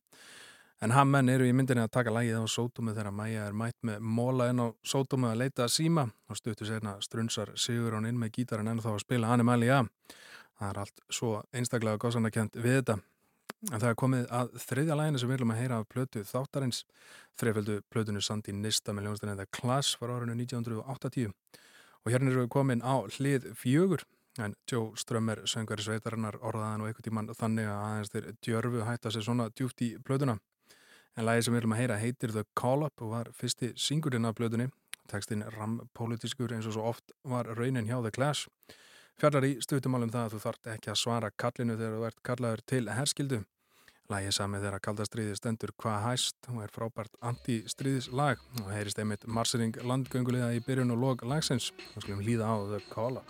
[0.81, 4.01] en Ham-menn eru í myndinni að taka lagið á Sótumu þegar Maja er mætt með
[4.01, 8.17] móla inn á Sótumu að leita að síma og stuttu sérna strunsar Sigur án inn
[8.17, 9.83] með gítarinn en þá að spila Animalia.
[10.57, 13.03] Það er allt svo einstaklega góðsannleikend við þetta
[13.69, 16.79] En það er komið að þriðja læginu sem við viljum að heyra af plötu þáttarins.
[17.37, 21.35] Þreiföldu plötunu Sandi Nista með ljónstæðin The Class var árinu 1980
[22.01, 24.07] og hérna erum við komin á hlið fjögur.
[24.41, 29.13] En Joe Strömmer söngari sveitarinnar orðaðan og einhvern tíman þannig að aðeins þeir djörfu hætta
[29.13, 30.39] sér svona djúft í plötuna.
[31.19, 34.25] En lægi sem við viljum að heyra heitir The Call Up og var fyrsti singurinn
[34.25, 34.71] af plötunni.
[35.11, 38.49] Tekstinn rampolítiskur eins og svo oft var raunin hjá The Clash
[39.21, 42.63] fjallar í stutumálum það að þú þart ekki að svara kallinu þegar þú ert kallaður
[42.73, 43.41] til herskildu.
[44.11, 49.29] Lægið samið þegar að kaldastriði stendur hvað hæst og er frábært anti-striðislag og heyrist einmitt
[49.29, 51.71] marsering landgöngulega í byrjun og log lagsins.
[51.93, 53.23] Þá skulum hlýða á þau kála.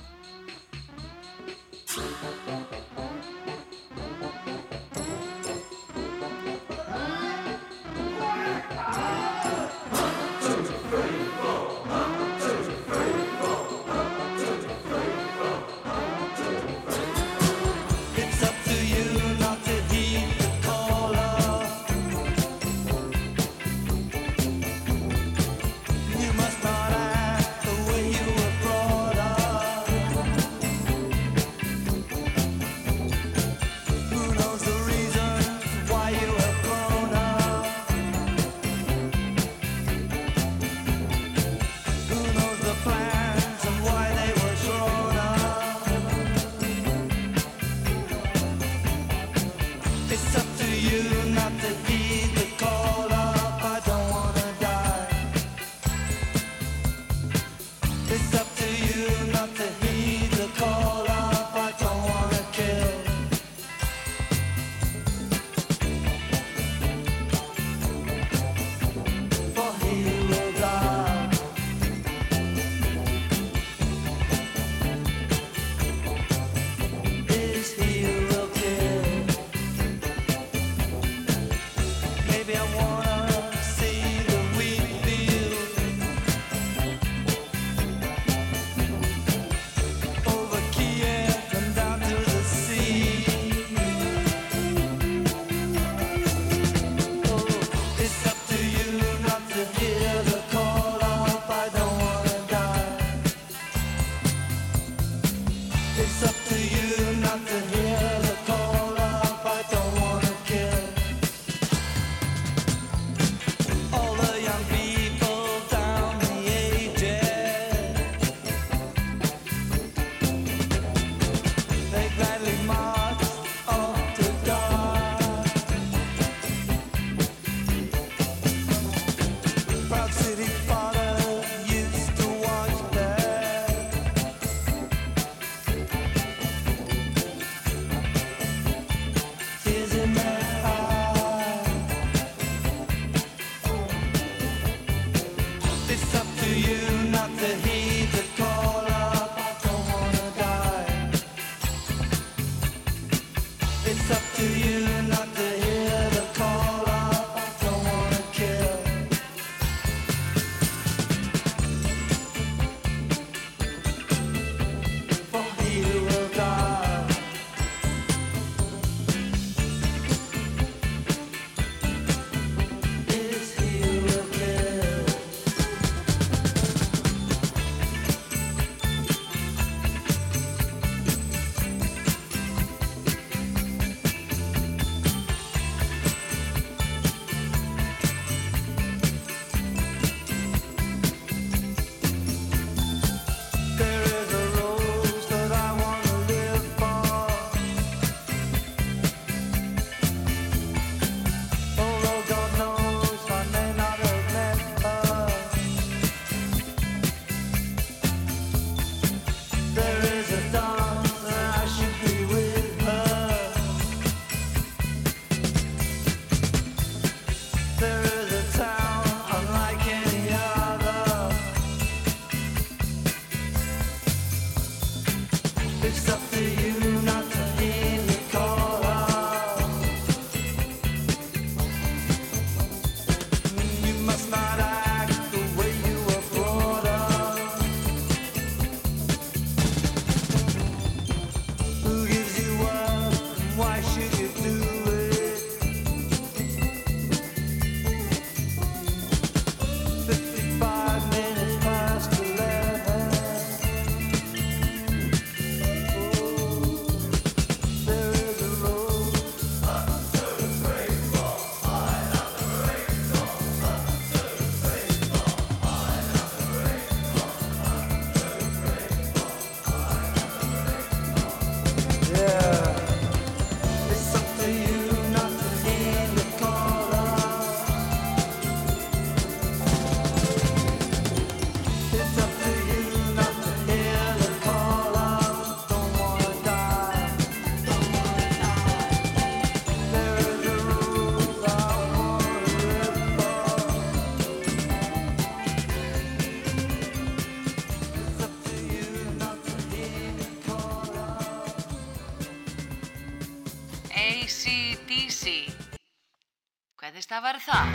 [307.10, 307.70] Stafar það?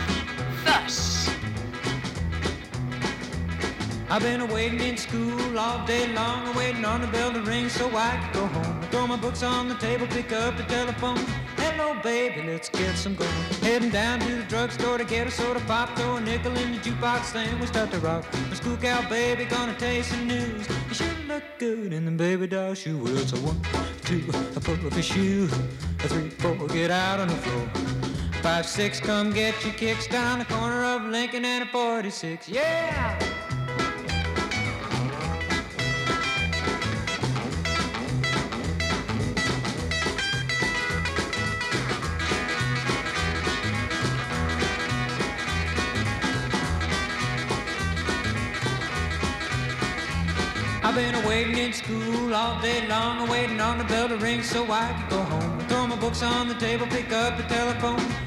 [0.63, 1.29] Thus.
[4.09, 7.87] I've been waiting in school all day long, waiting on the bell to ring so
[7.87, 8.79] I can go home.
[8.81, 11.17] I throw my books on the table, pick up the telephone.
[11.57, 13.29] Hello, baby, let's get some going.
[13.61, 16.77] Heading down to the drugstore to get a soda pop, throw a nickel in the
[16.77, 18.23] jukebox, then we start to rock.
[18.49, 20.65] The school cow baby gonna tell you some news.
[20.87, 22.97] You sure look good in the baby doll shoe.
[22.97, 23.59] Well, it's a one,
[24.05, 24.23] two,
[24.55, 25.49] a pull up your shoe.
[26.05, 27.84] A three, four, get out on the floor.
[28.45, 32.47] Five, six, come get your kicks down the corner of Lincoln and a 46.
[32.47, 33.17] Yeah!
[50.83, 54.71] I've been waiting in school all day long, waiting on the bell to ring so
[54.71, 55.59] I could go home.
[55.61, 58.24] Throw my books on the table, pick up the telephone.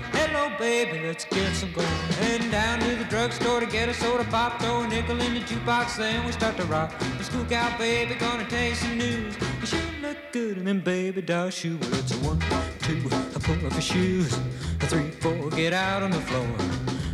[0.59, 1.87] Baby, let's get some going.
[2.19, 5.41] Heading down to the drugstore to get a soda pop, throw a nickel in the
[5.41, 6.93] jukebox, then we start to rock.
[7.17, 9.37] The school cow baby gonna taste some news.
[9.71, 11.79] You look good in them baby doll shoes.
[11.79, 12.41] Well, it's a one,
[12.81, 12.99] two,
[13.37, 14.37] a pull up your shoes.
[14.81, 16.49] A three, four, get out on the floor.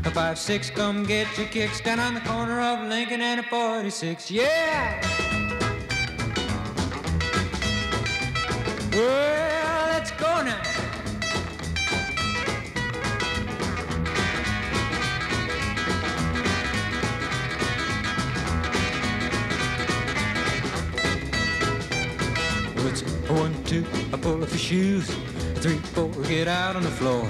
[0.06, 3.42] A five, six, come get your kicks down on the corner of Lincoln and a
[3.42, 4.30] 46.
[4.30, 5.00] Yeah!
[8.92, 9.43] Well,
[23.74, 25.08] two, I pull up your shoes.
[25.08, 27.26] A three, four, get out on the floor.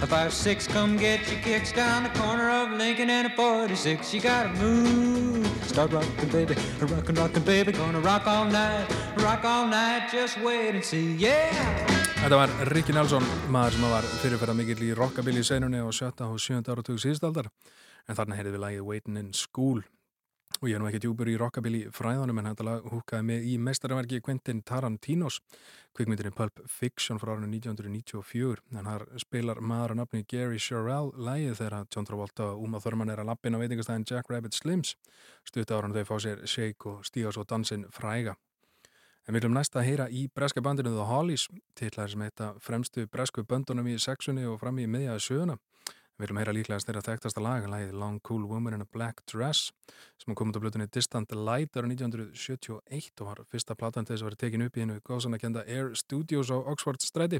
[0.00, 4.14] A five, six, come get your kicks down the corner of Lincoln and a 46.
[4.14, 5.46] You gotta move.
[5.62, 6.54] Start rockin', baby.
[6.80, 7.72] Rockin', rockin', baby.
[7.72, 8.86] Gonna rock all night.
[9.16, 10.08] Rock all night.
[10.12, 11.16] Just wait and see.
[11.16, 11.86] Yeah!
[12.18, 13.22] Þetta var Ricky Nelson,
[13.54, 17.46] maður sem var fyrirferða mikill í rockabilly senunni og sjötta og sjönda áratug síðstaldar
[18.08, 19.84] en þarna heyrði við lagið Waitin' in School
[20.58, 23.54] og ég er nú ekki djúpur í rockabilly fræðanum en þetta lag húkaði mig í
[23.62, 25.38] mestarverki Quentin Tarantinos
[25.98, 31.58] kvikmyndinni Pulp Fiction frá árinu 1994 en þar spilar maður að nafni Gary Sherrill lagið
[31.58, 34.94] þegar John Travolta og Uma Thurman er að lappin á veitingastæðin Jack Rabbit Slims
[35.48, 38.38] stutt ára þau fá sér shake og stíga svo dansinn fræga
[39.28, 41.42] En við viljum næsta að heyra í breska bandinu The Hollies,
[41.76, 45.56] titlar sem heita fremstu bresku böndunum í sexunni og fram í miðjaði söguna.
[46.18, 49.68] Við viljum heyra líklegast þeirra þekktasta lag, lagið Long Cool Woman in a Black Dress,
[50.18, 54.24] sem kom út á blutunni Distant Light ára 1971 og var fyrsta platan til þess
[54.24, 57.38] að vera tekin upp í hennu góðsannakenda Air Studios á Oxford stræti.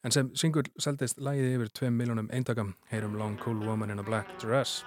[0.00, 4.08] En sem syngur seldist lagið yfir 2 miljónum eindagam, heyrum Long Cool Woman in a
[4.08, 4.86] Black Dress.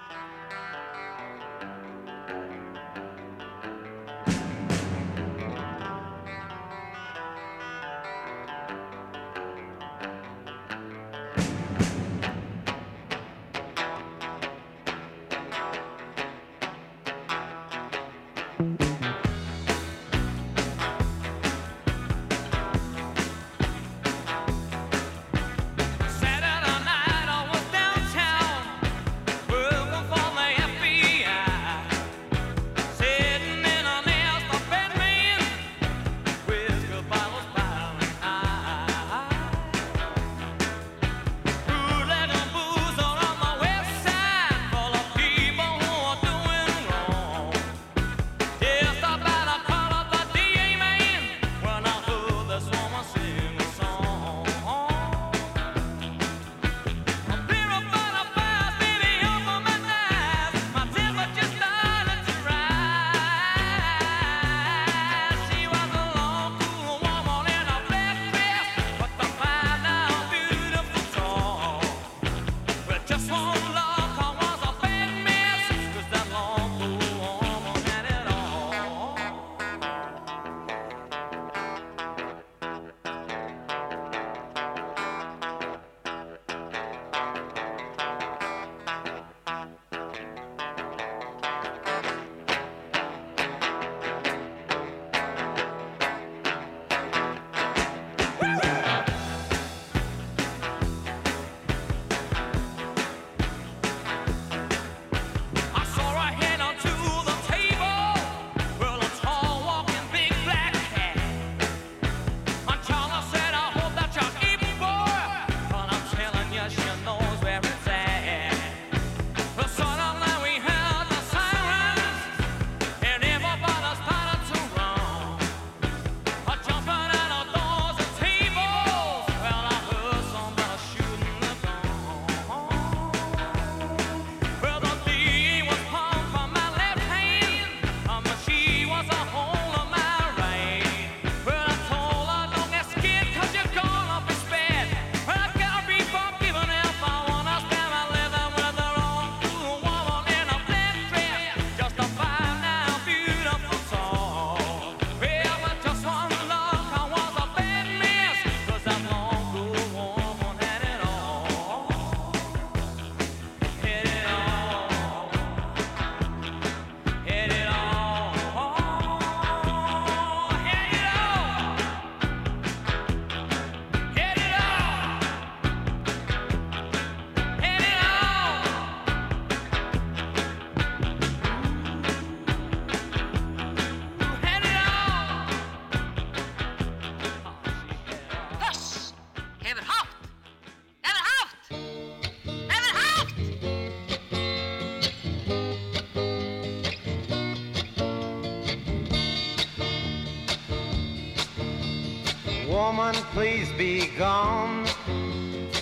[204.22, 204.86] Gone.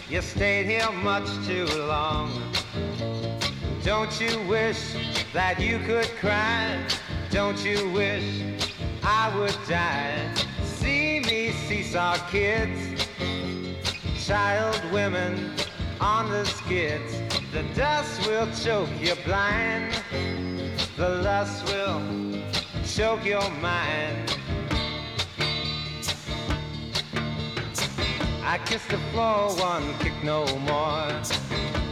[0.09, 2.31] You stayed here much too long.
[3.85, 4.83] Don't you wish
[5.35, 6.83] that you could cry?
[7.31, 8.25] Don't you wish
[9.03, 10.33] I would die?
[10.65, 12.81] See me seesaw kids,
[14.27, 15.53] child women
[16.01, 17.13] on the skids.
[17.53, 19.93] The dust will choke you blind.
[20.97, 22.01] The lust will
[22.87, 24.30] choke your mind.
[28.51, 31.07] I kiss the floor, one kick no more.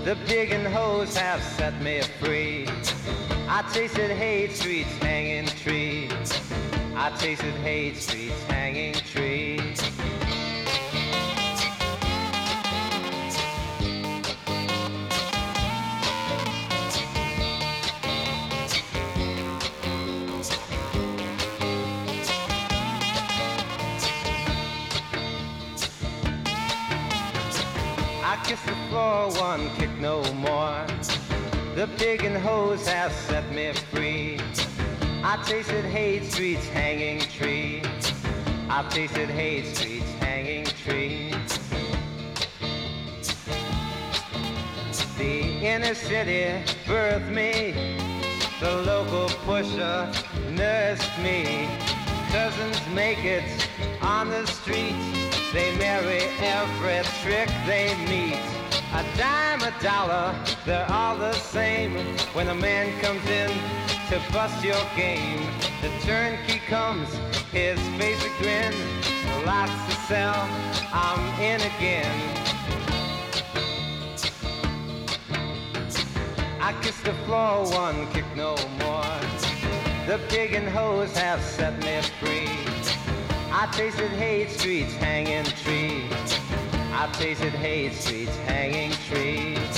[0.04, 2.66] The big and hoes have set me free.
[3.46, 6.32] I tasted hate streets, hanging trees.
[6.96, 8.42] I tasted hate streets,
[29.08, 30.84] one kick no more.
[31.74, 34.38] The pig and hose have set me free.
[35.22, 37.86] I tasted hate streets, hanging trees.
[38.68, 41.58] I've tasted hate streets, hanging trees.
[45.16, 45.40] The
[45.72, 47.96] inner city birthed me.
[48.60, 50.12] The local pusher
[50.50, 51.68] nursed me.
[52.30, 53.48] Cousins make it
[54.02, 54.96] on the street.
[55.54, 58.57] They marry every trick they meet.
[58.98, 60.34] A dime, a dollar,
[60.66, 61.94] they're all the same.
[62.34, 63.48] When a man comes in
[64.08, 65.40] to bust your game,
[65.80, 67.08] the turnkey comes,
[67.52, 68.74] his face a grin.
[69.46, 70.48] Lots to sell,
[70.92, 72.12] I'm in again.
[76.60, 79.20] I kiss the floor, one kick no more.
[80.08, 82.50] The pig and hose have set me free.
[83.52, 86.47] I tasted hate streets, hanging trees.
[86.98, 89.76] I tasted hate streets, hanging trees.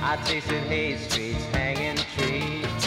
[0.00, 2.84] I tasted hate streets, hanging trees.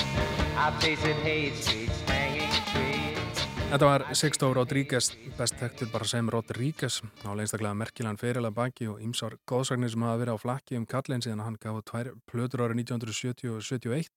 [0.55, 3.41] I tasted hate streets, hanging trees.
[3.73, 9.01] Þetta var Sixto Rodríguez, best þekktur bara sem Rodríguez, á leinstaklega merkilegan fyrirlega baki og
[9.03, 12.79] ýmsar góðsagnir sem hafa verið á flakki um kallin síðan hann gaf tvær plötur árið
[12.85, 14.07] 1970 og 71.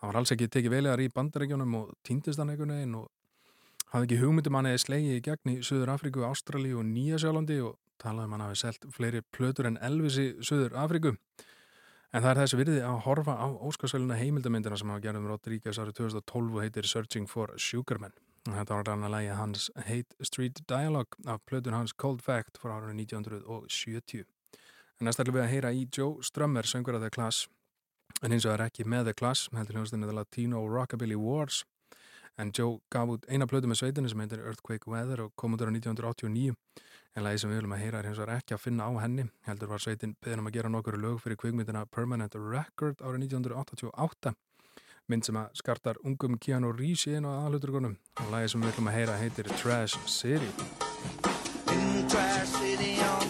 [0.00, 3.06] Það var alls ekki tekið veliðar í bandaregjónum og týndist hann einhvern veginn og
[3.94, 7.78] hafði ekki hugmyndum hann eða slegið í gegn í Suður Afríku, Ástralíu og Nýjasjálandi og
[8.00, 11.14] talaði um hann hafi selt fleiri plötur en Elvis í Suður Afríku.
[12.10, 16.00] En það er þessi virði að horfa á óskarsvæluna heimildamindina sem hafa gerðum Rodríguez árið
[16.00, 18.16] 2012 og heitir Searching for Sugarman.
[18.48, 22.78] Þetta var rann að lægi hans Hate Street Dialogue af plötun hans Cold Fact frá
[22.78, 24.24] árið 1970.
[24.98, 27.46] En næst ætlum við að heyra í Joe Strummer, söngur af The Clash,
[28.20, 31.62] en það er ekki með The Clash, heldur hljóðstunni The Latino Rockabilly Wars.
[32.38, 35.64] En Joe gaf út eina plötu með sveitinu sem heitir Earthquake Weather og kom út
[35.64, 36.54] ára 1989.
[37.16, 39.26] En lagi sem við viljum að heyra er hins vegar ekki að finna á henni.
[39.48, 44.34] Heldur var sveitin beðin um að gera nokkur lög fyrir kvikmyndina Permanent Record ára 1988.
[45.10, 47.98] Mynd sem að skartar ungum Keanu Reeves í einu af aðluturkonum.
[48.22, 50.54] Og lagi sem við viljum að heyra heitir Trash City.
[51.74, 53.29] In Trash City on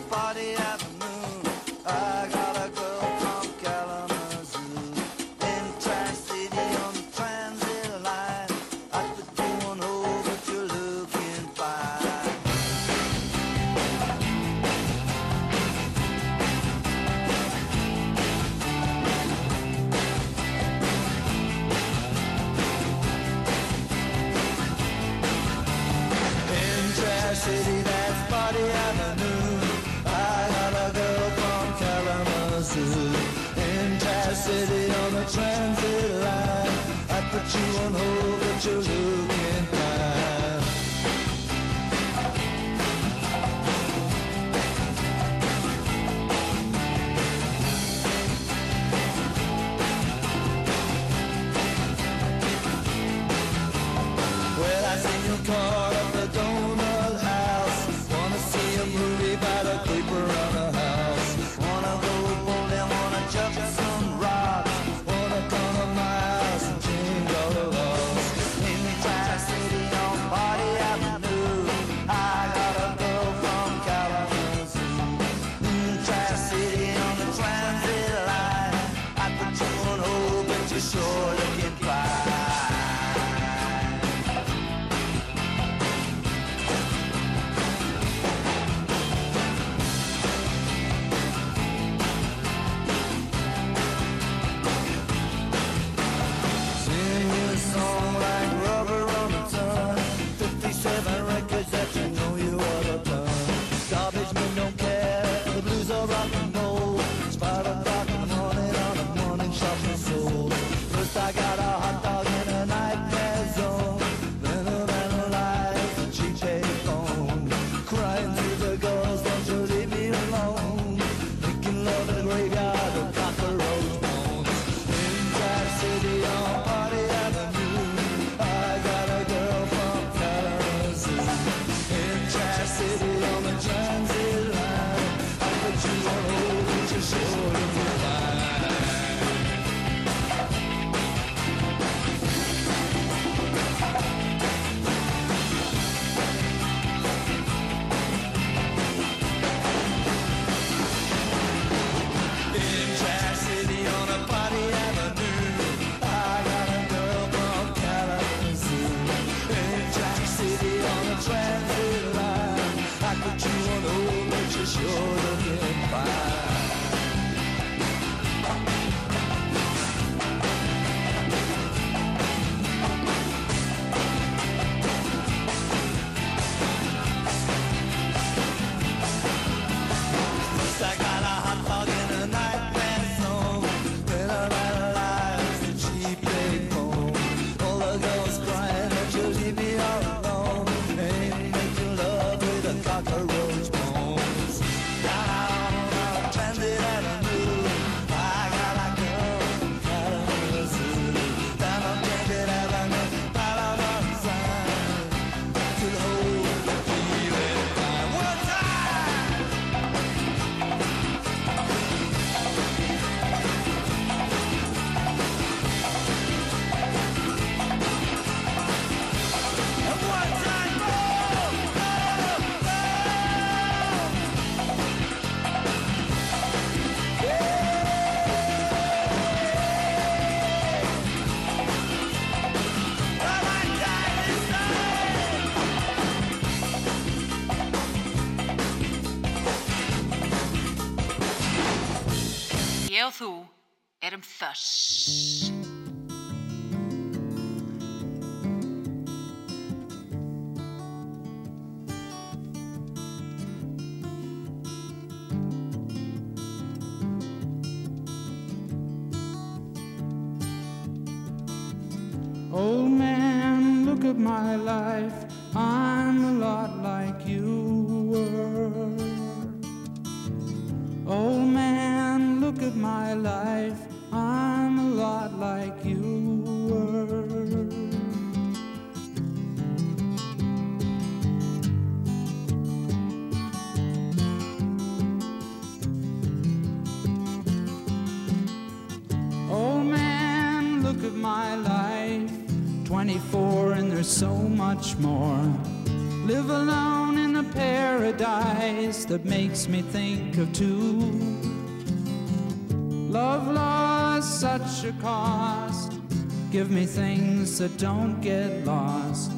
[307.60, 309.32] that don't get lost.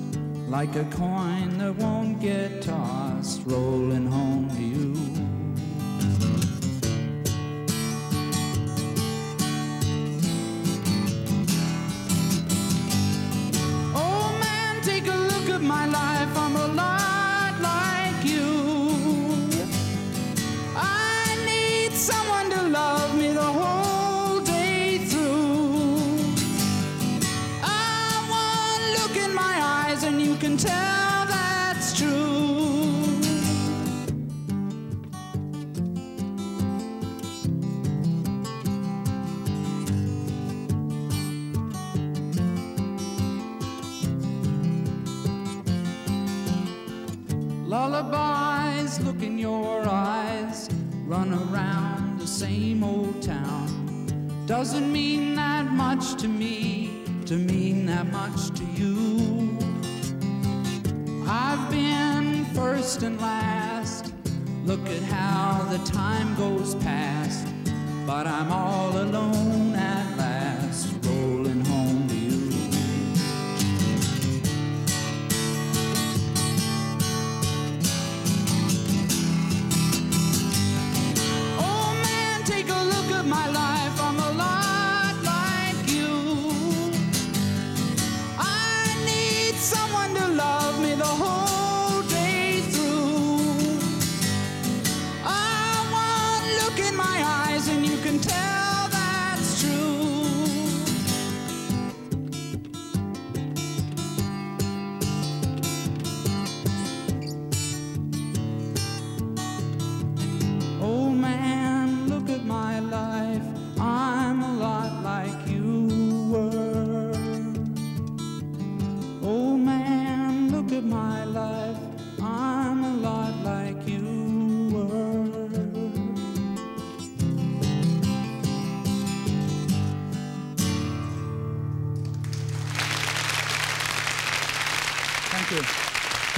[0.46, 1.31] Like a coin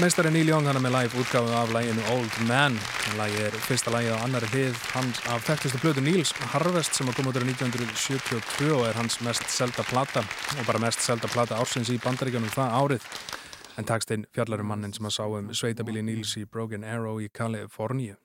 [0.05, 2.75] Meistari Neil Young hann er með live útgáðu af læginu Old Man.
[3.17, 7.17] Lægi er fyrsta lægi á annari hlið hans af þekktustu blödu Neils Harvest sem að
[7.17, 10.21] koma út ára 1972 og er hans mest selda plata
[10.59, 13.09] og bara mest selda plata ársins í bandaríkjanum það árið.
[13.81, 18.21] En takstinn fjallarum mannin sem að sá um sveitabíli Neils í Broken Arrow í Kaliforníu.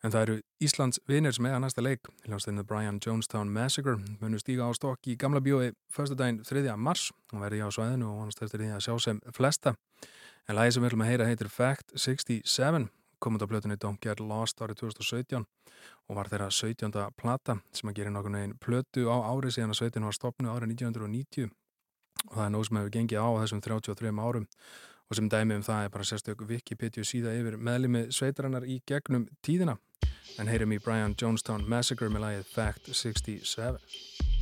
[0.00, 2.08] En það eru Íslands vinir sem er að næsta leik.
[2.24, 6.72] Hljómsveitinu Brian Jonestown Massacre munu stíga á stokk í gamla bjói förstu daginn 3.
[6.72, 9.76] mars og verði á svæðinu og vonast eftir því að sjá sem flesta.
[10.50, 12.88] En lagi sem við ætlum að heyra heitir Fact 67,
[13.22, 15.44] kom út á plötunni Don't Get Lost árið 2017
[16.10, 16.90] og var þeirra 17.
[17.14, 20.74] plata sem að gera nokkur neginn plötu á ári síðan að sveitin var stopnu árið
[20.74, 21.52] 1990
[22.26, 24.48] og það er nóg sem hefur gengið á þessum 33 árum.
[25.10, 29.28] Og sem dæmi um það er bara sérstök Wikipedia síða yfir meðlimi sveitarinnar í gegnum
[29.44, 29.76] tíðina.
[30.40, 34.41] En heyrum í Brian Jonestown Massacre með lagið Fact 67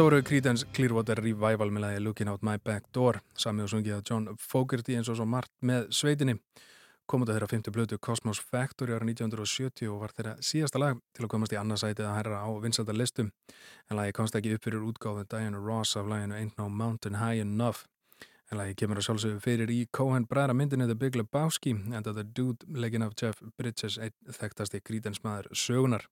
[0.00, 3.18] Þetta voru Creedence Clearwater Revival með lagi Looking Out My Back Door.
[3.36, 6.38] Sami og sungið að John Fogerty eins og svo margt með sveitinni.
[7.04, 11.02] Kom út að þeirra fymtu blötu Cosmos Factory ára 1970 og var þeirra síðasta lag
[11.12, 14.64] til að komast í annarsætið að herra á vinsæta listum en lagi komst ekki upp
[14.64, 17.84] fyrir útgáfun Diana Ross af laginu Ain't No Mountain High Enough.
[18.48, 22.24] En lagi kemur að sjálfsögðu fyrir í Cohen bræðra myndinu The Big Lebowski en þetta
[22.24, 26.08] dude leggin af Jeff Bridges einn þekktasti Creedence maður sögunar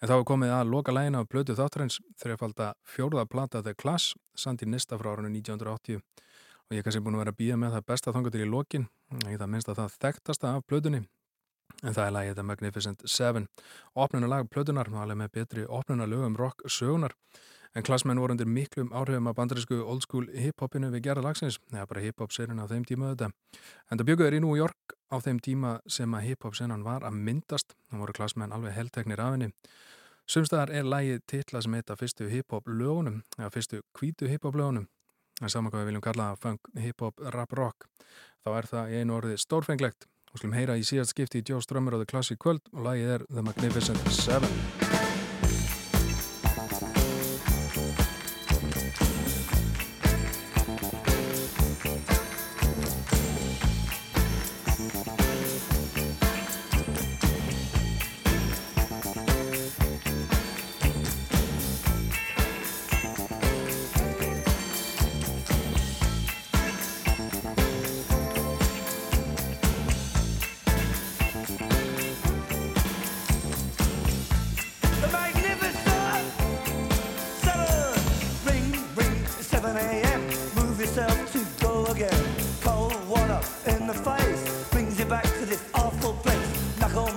[0.00, 4.14] En þá er komið að loka lægina af blötu þáttarins þrjafalda fjórða plata The Class
[4.32, 7.58] samt í nista frá árunni 1980 og ég er kannski búin að vera að býja
[7.60, 8.86] með það besta þangatil í lokin,
[9.18, 11.02] ekki það minnst að það þekktasta af blötunni
[11.82, 13.46] en það er lagið The Magnificent Seven.
[13.98, 17.16] Opnunalag blötunar, alveg með betri opnunalögum rock sögunar
[17.74, 21.86] en klassmenn voru undir miklum áhrifum af bandarísku old school hip-hopinu við gerða lagsins eða
[21.90, 25.38] bara hip-hop serien á þeim tíma þetta en það bjöguður í New York á þeim
[25.38, 29.52] tíma sem að hip-hop senan var að myndast þá voru klassmenn alveg heldteknir af henni
[30.30, 34.86] Sumstaðar er lægið titla sem heita fyrstu hip-hop lögunum, eða fyrstu kvítu hip-hop lögunum,
[35.42, 37.88] en saman hvað við viljum kalla það funk, hip-hop, rap, rock.
[38.46, 40.06] Þá er það í einu orði stórfenglegt.
[40.30, 43.16] Við skulum heyra í síðast skipti í Joe Strömmur og The Classic Kvöld og lægið
[43.16, 45.09] er The Magnificent Seven.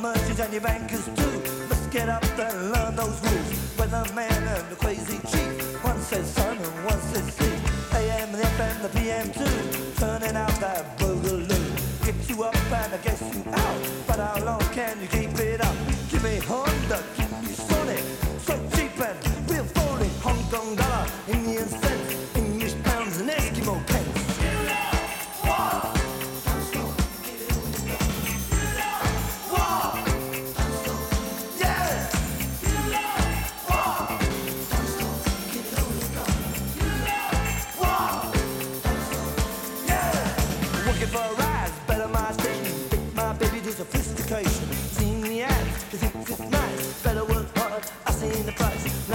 [0.03, 1.35] Merchants and your bankers too.
[1.69, 3.49] Let's get up and learn those rules.
[3.79, 5.81] Weatherman and the crazy chief.
[5.81, 7.55] One says sun and one says sea.
[7.97, 9.57] AM, the FM, the PM too.
[10.01, 11.63] Turning out that boogaloo.
[12.05, 13.79] Get you up and I guess you out.
[14.05, 15.22] But how long can you keep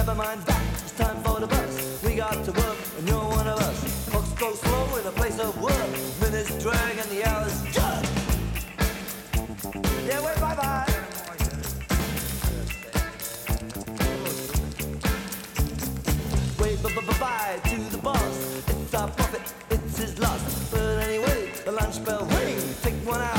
[0.09, 0.63] never mind that.
[0.73, 2.03] It's time for the bus.
[2.03, 4.09] We got to work, and you're one of us.
[4.09, 5.91] Clocks go slow in a place of work.
[6.23, 8.05] Minutes drag and the hours jerk.
[10.09, 10.87] Yeah, We're bye bye.
[16.59, 16.83] Wait,
[17.21, 18.63] bye to the boss.
[18.67, 20.71] It's our profit, it's his loss.
[20.71, 22.81] But anyway, the lunch bell rings.
[22.81, 23.38] Take one out.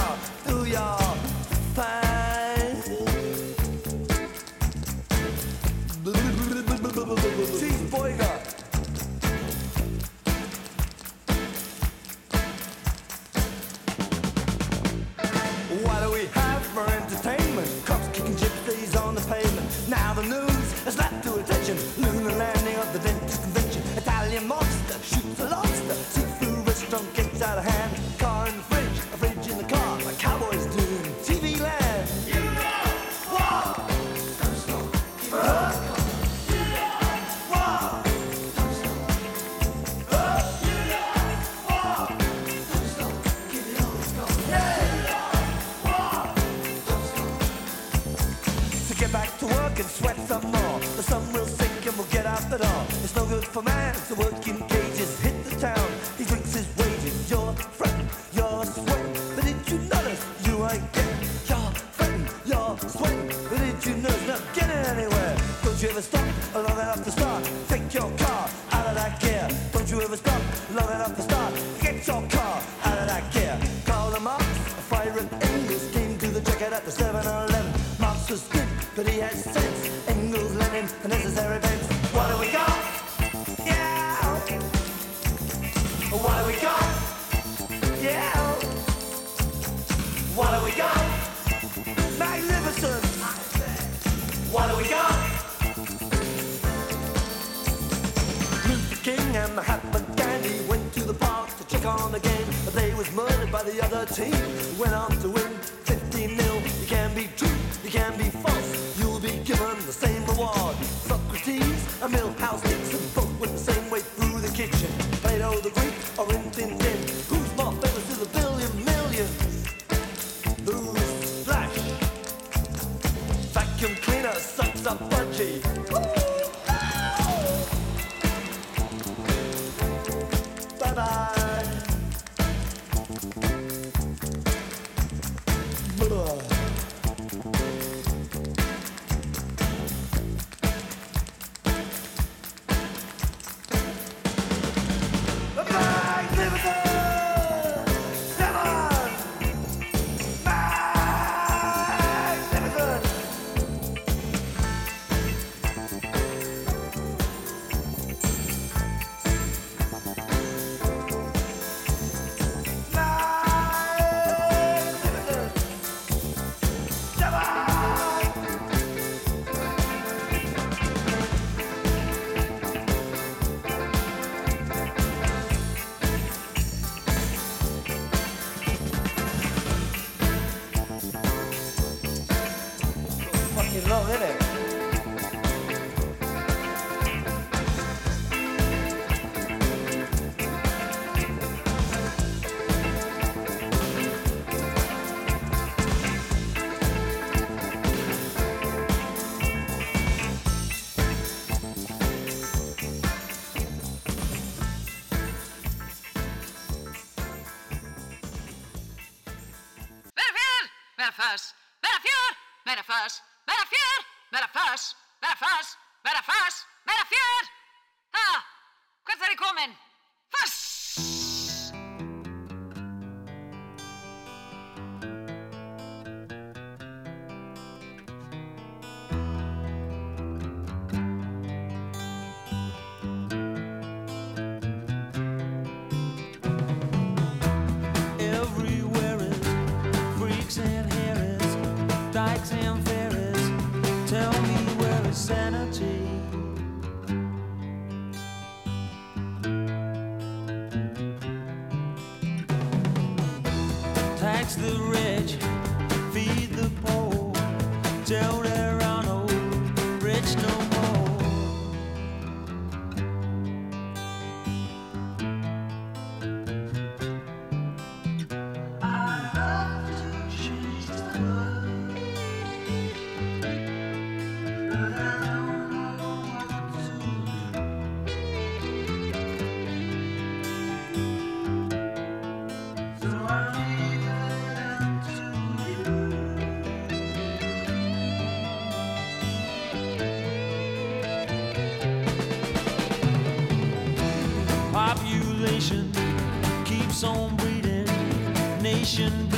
[299.00, 299.29] ocean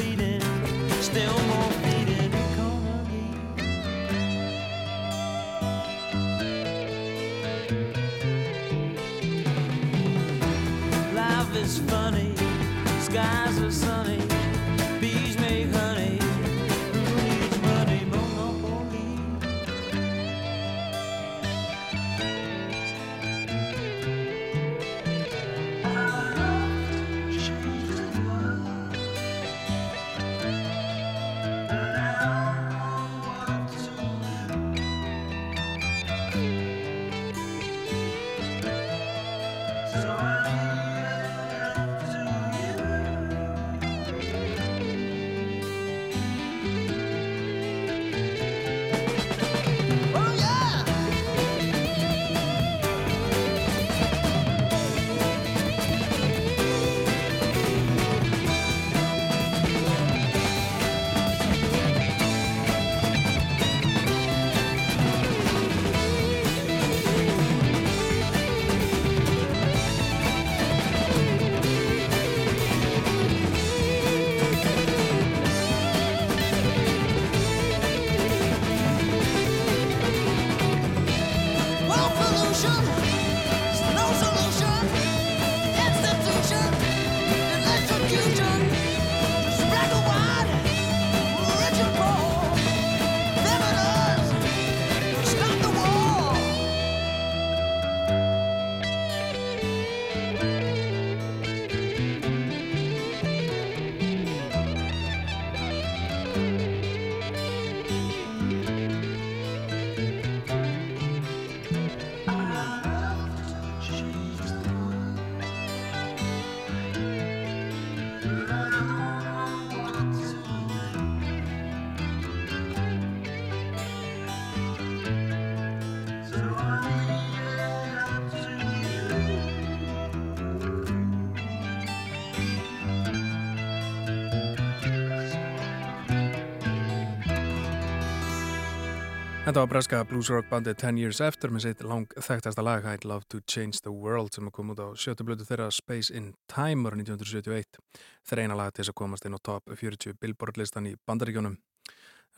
[139.51, 143.25] Þetta var breska bluesrock bandið 10 Years After með sitt lang þekktasta lag I'd Love
[143.33, 146.95] to Change the World sem kom út á sjötu blötu þeirra Space in Time ára
[146.95, 147.81] 1971
[148.29, 151.59] þeirra eina lag til þess að komast inn á top 40 Billboard listan í bandaríkjónum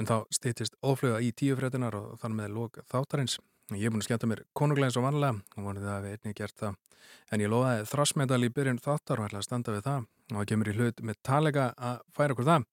[0.01, 3.37] en þá stýttist óflöga í tíu fréttinar og þann með lók þáttarins.
[3.77, 6.41] Ég er búin að skemmta mér konunglega svo vanlega og vonið það að við einnig
[6.41, 6.81] gert það.
[7.29, 10.13] En ég lofaði þrassmedal í byrjun þáttar og ætla að standa við það.
[10.33, 12.71] Og það kemur í hlut með talega að færa okkur það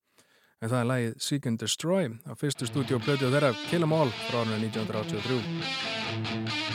[0.61, 4.39] en það er lagið Seek and Destroy á fyrstu stúdíoplötu þeirra Kill 'em All frá
[4.45, 6.70] árinu 1983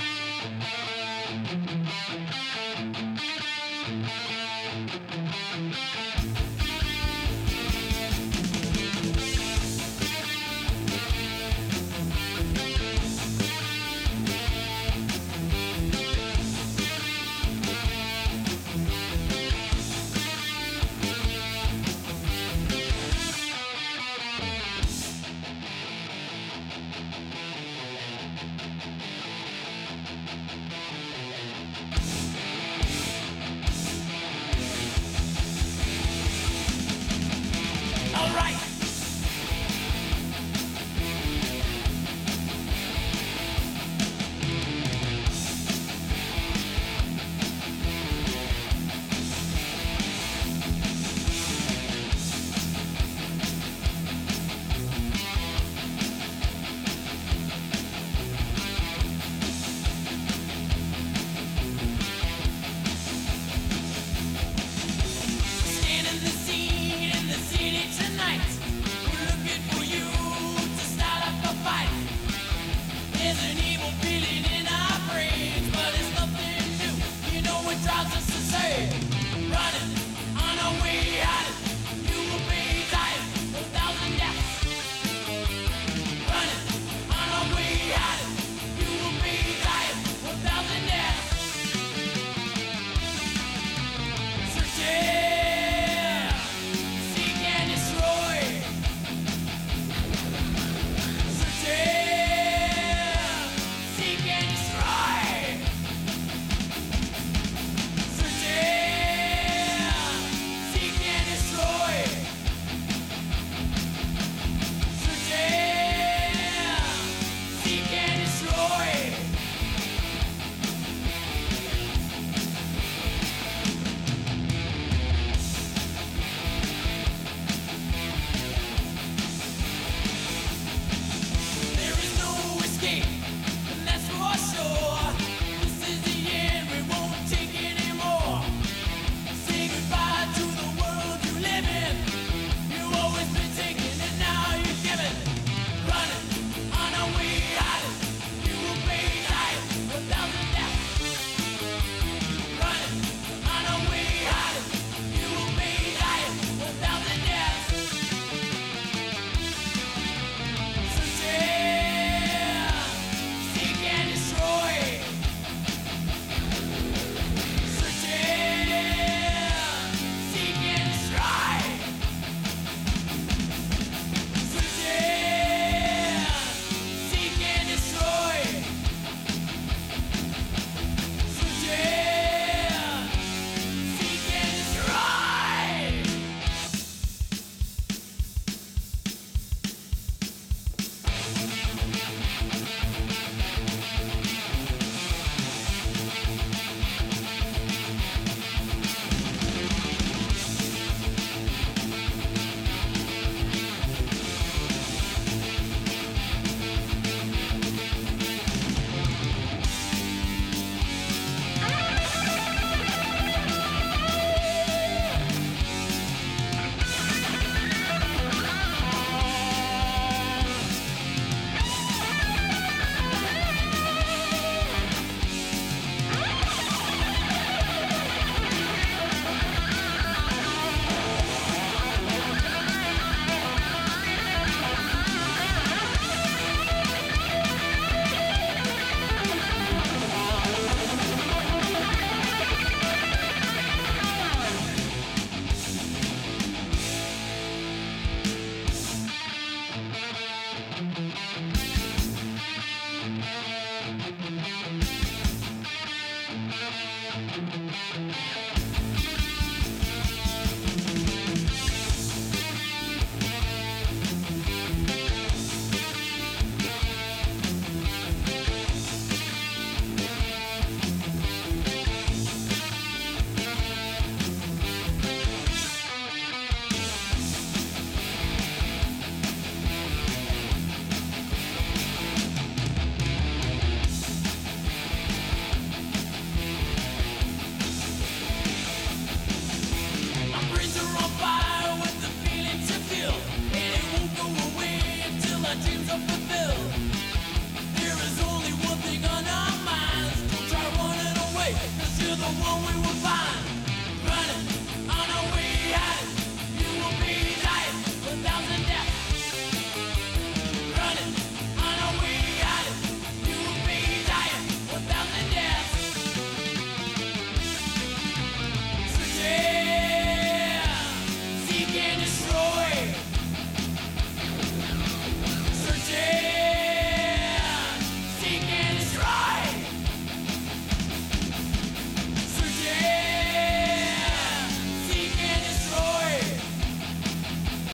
[68.25, 68.64] night.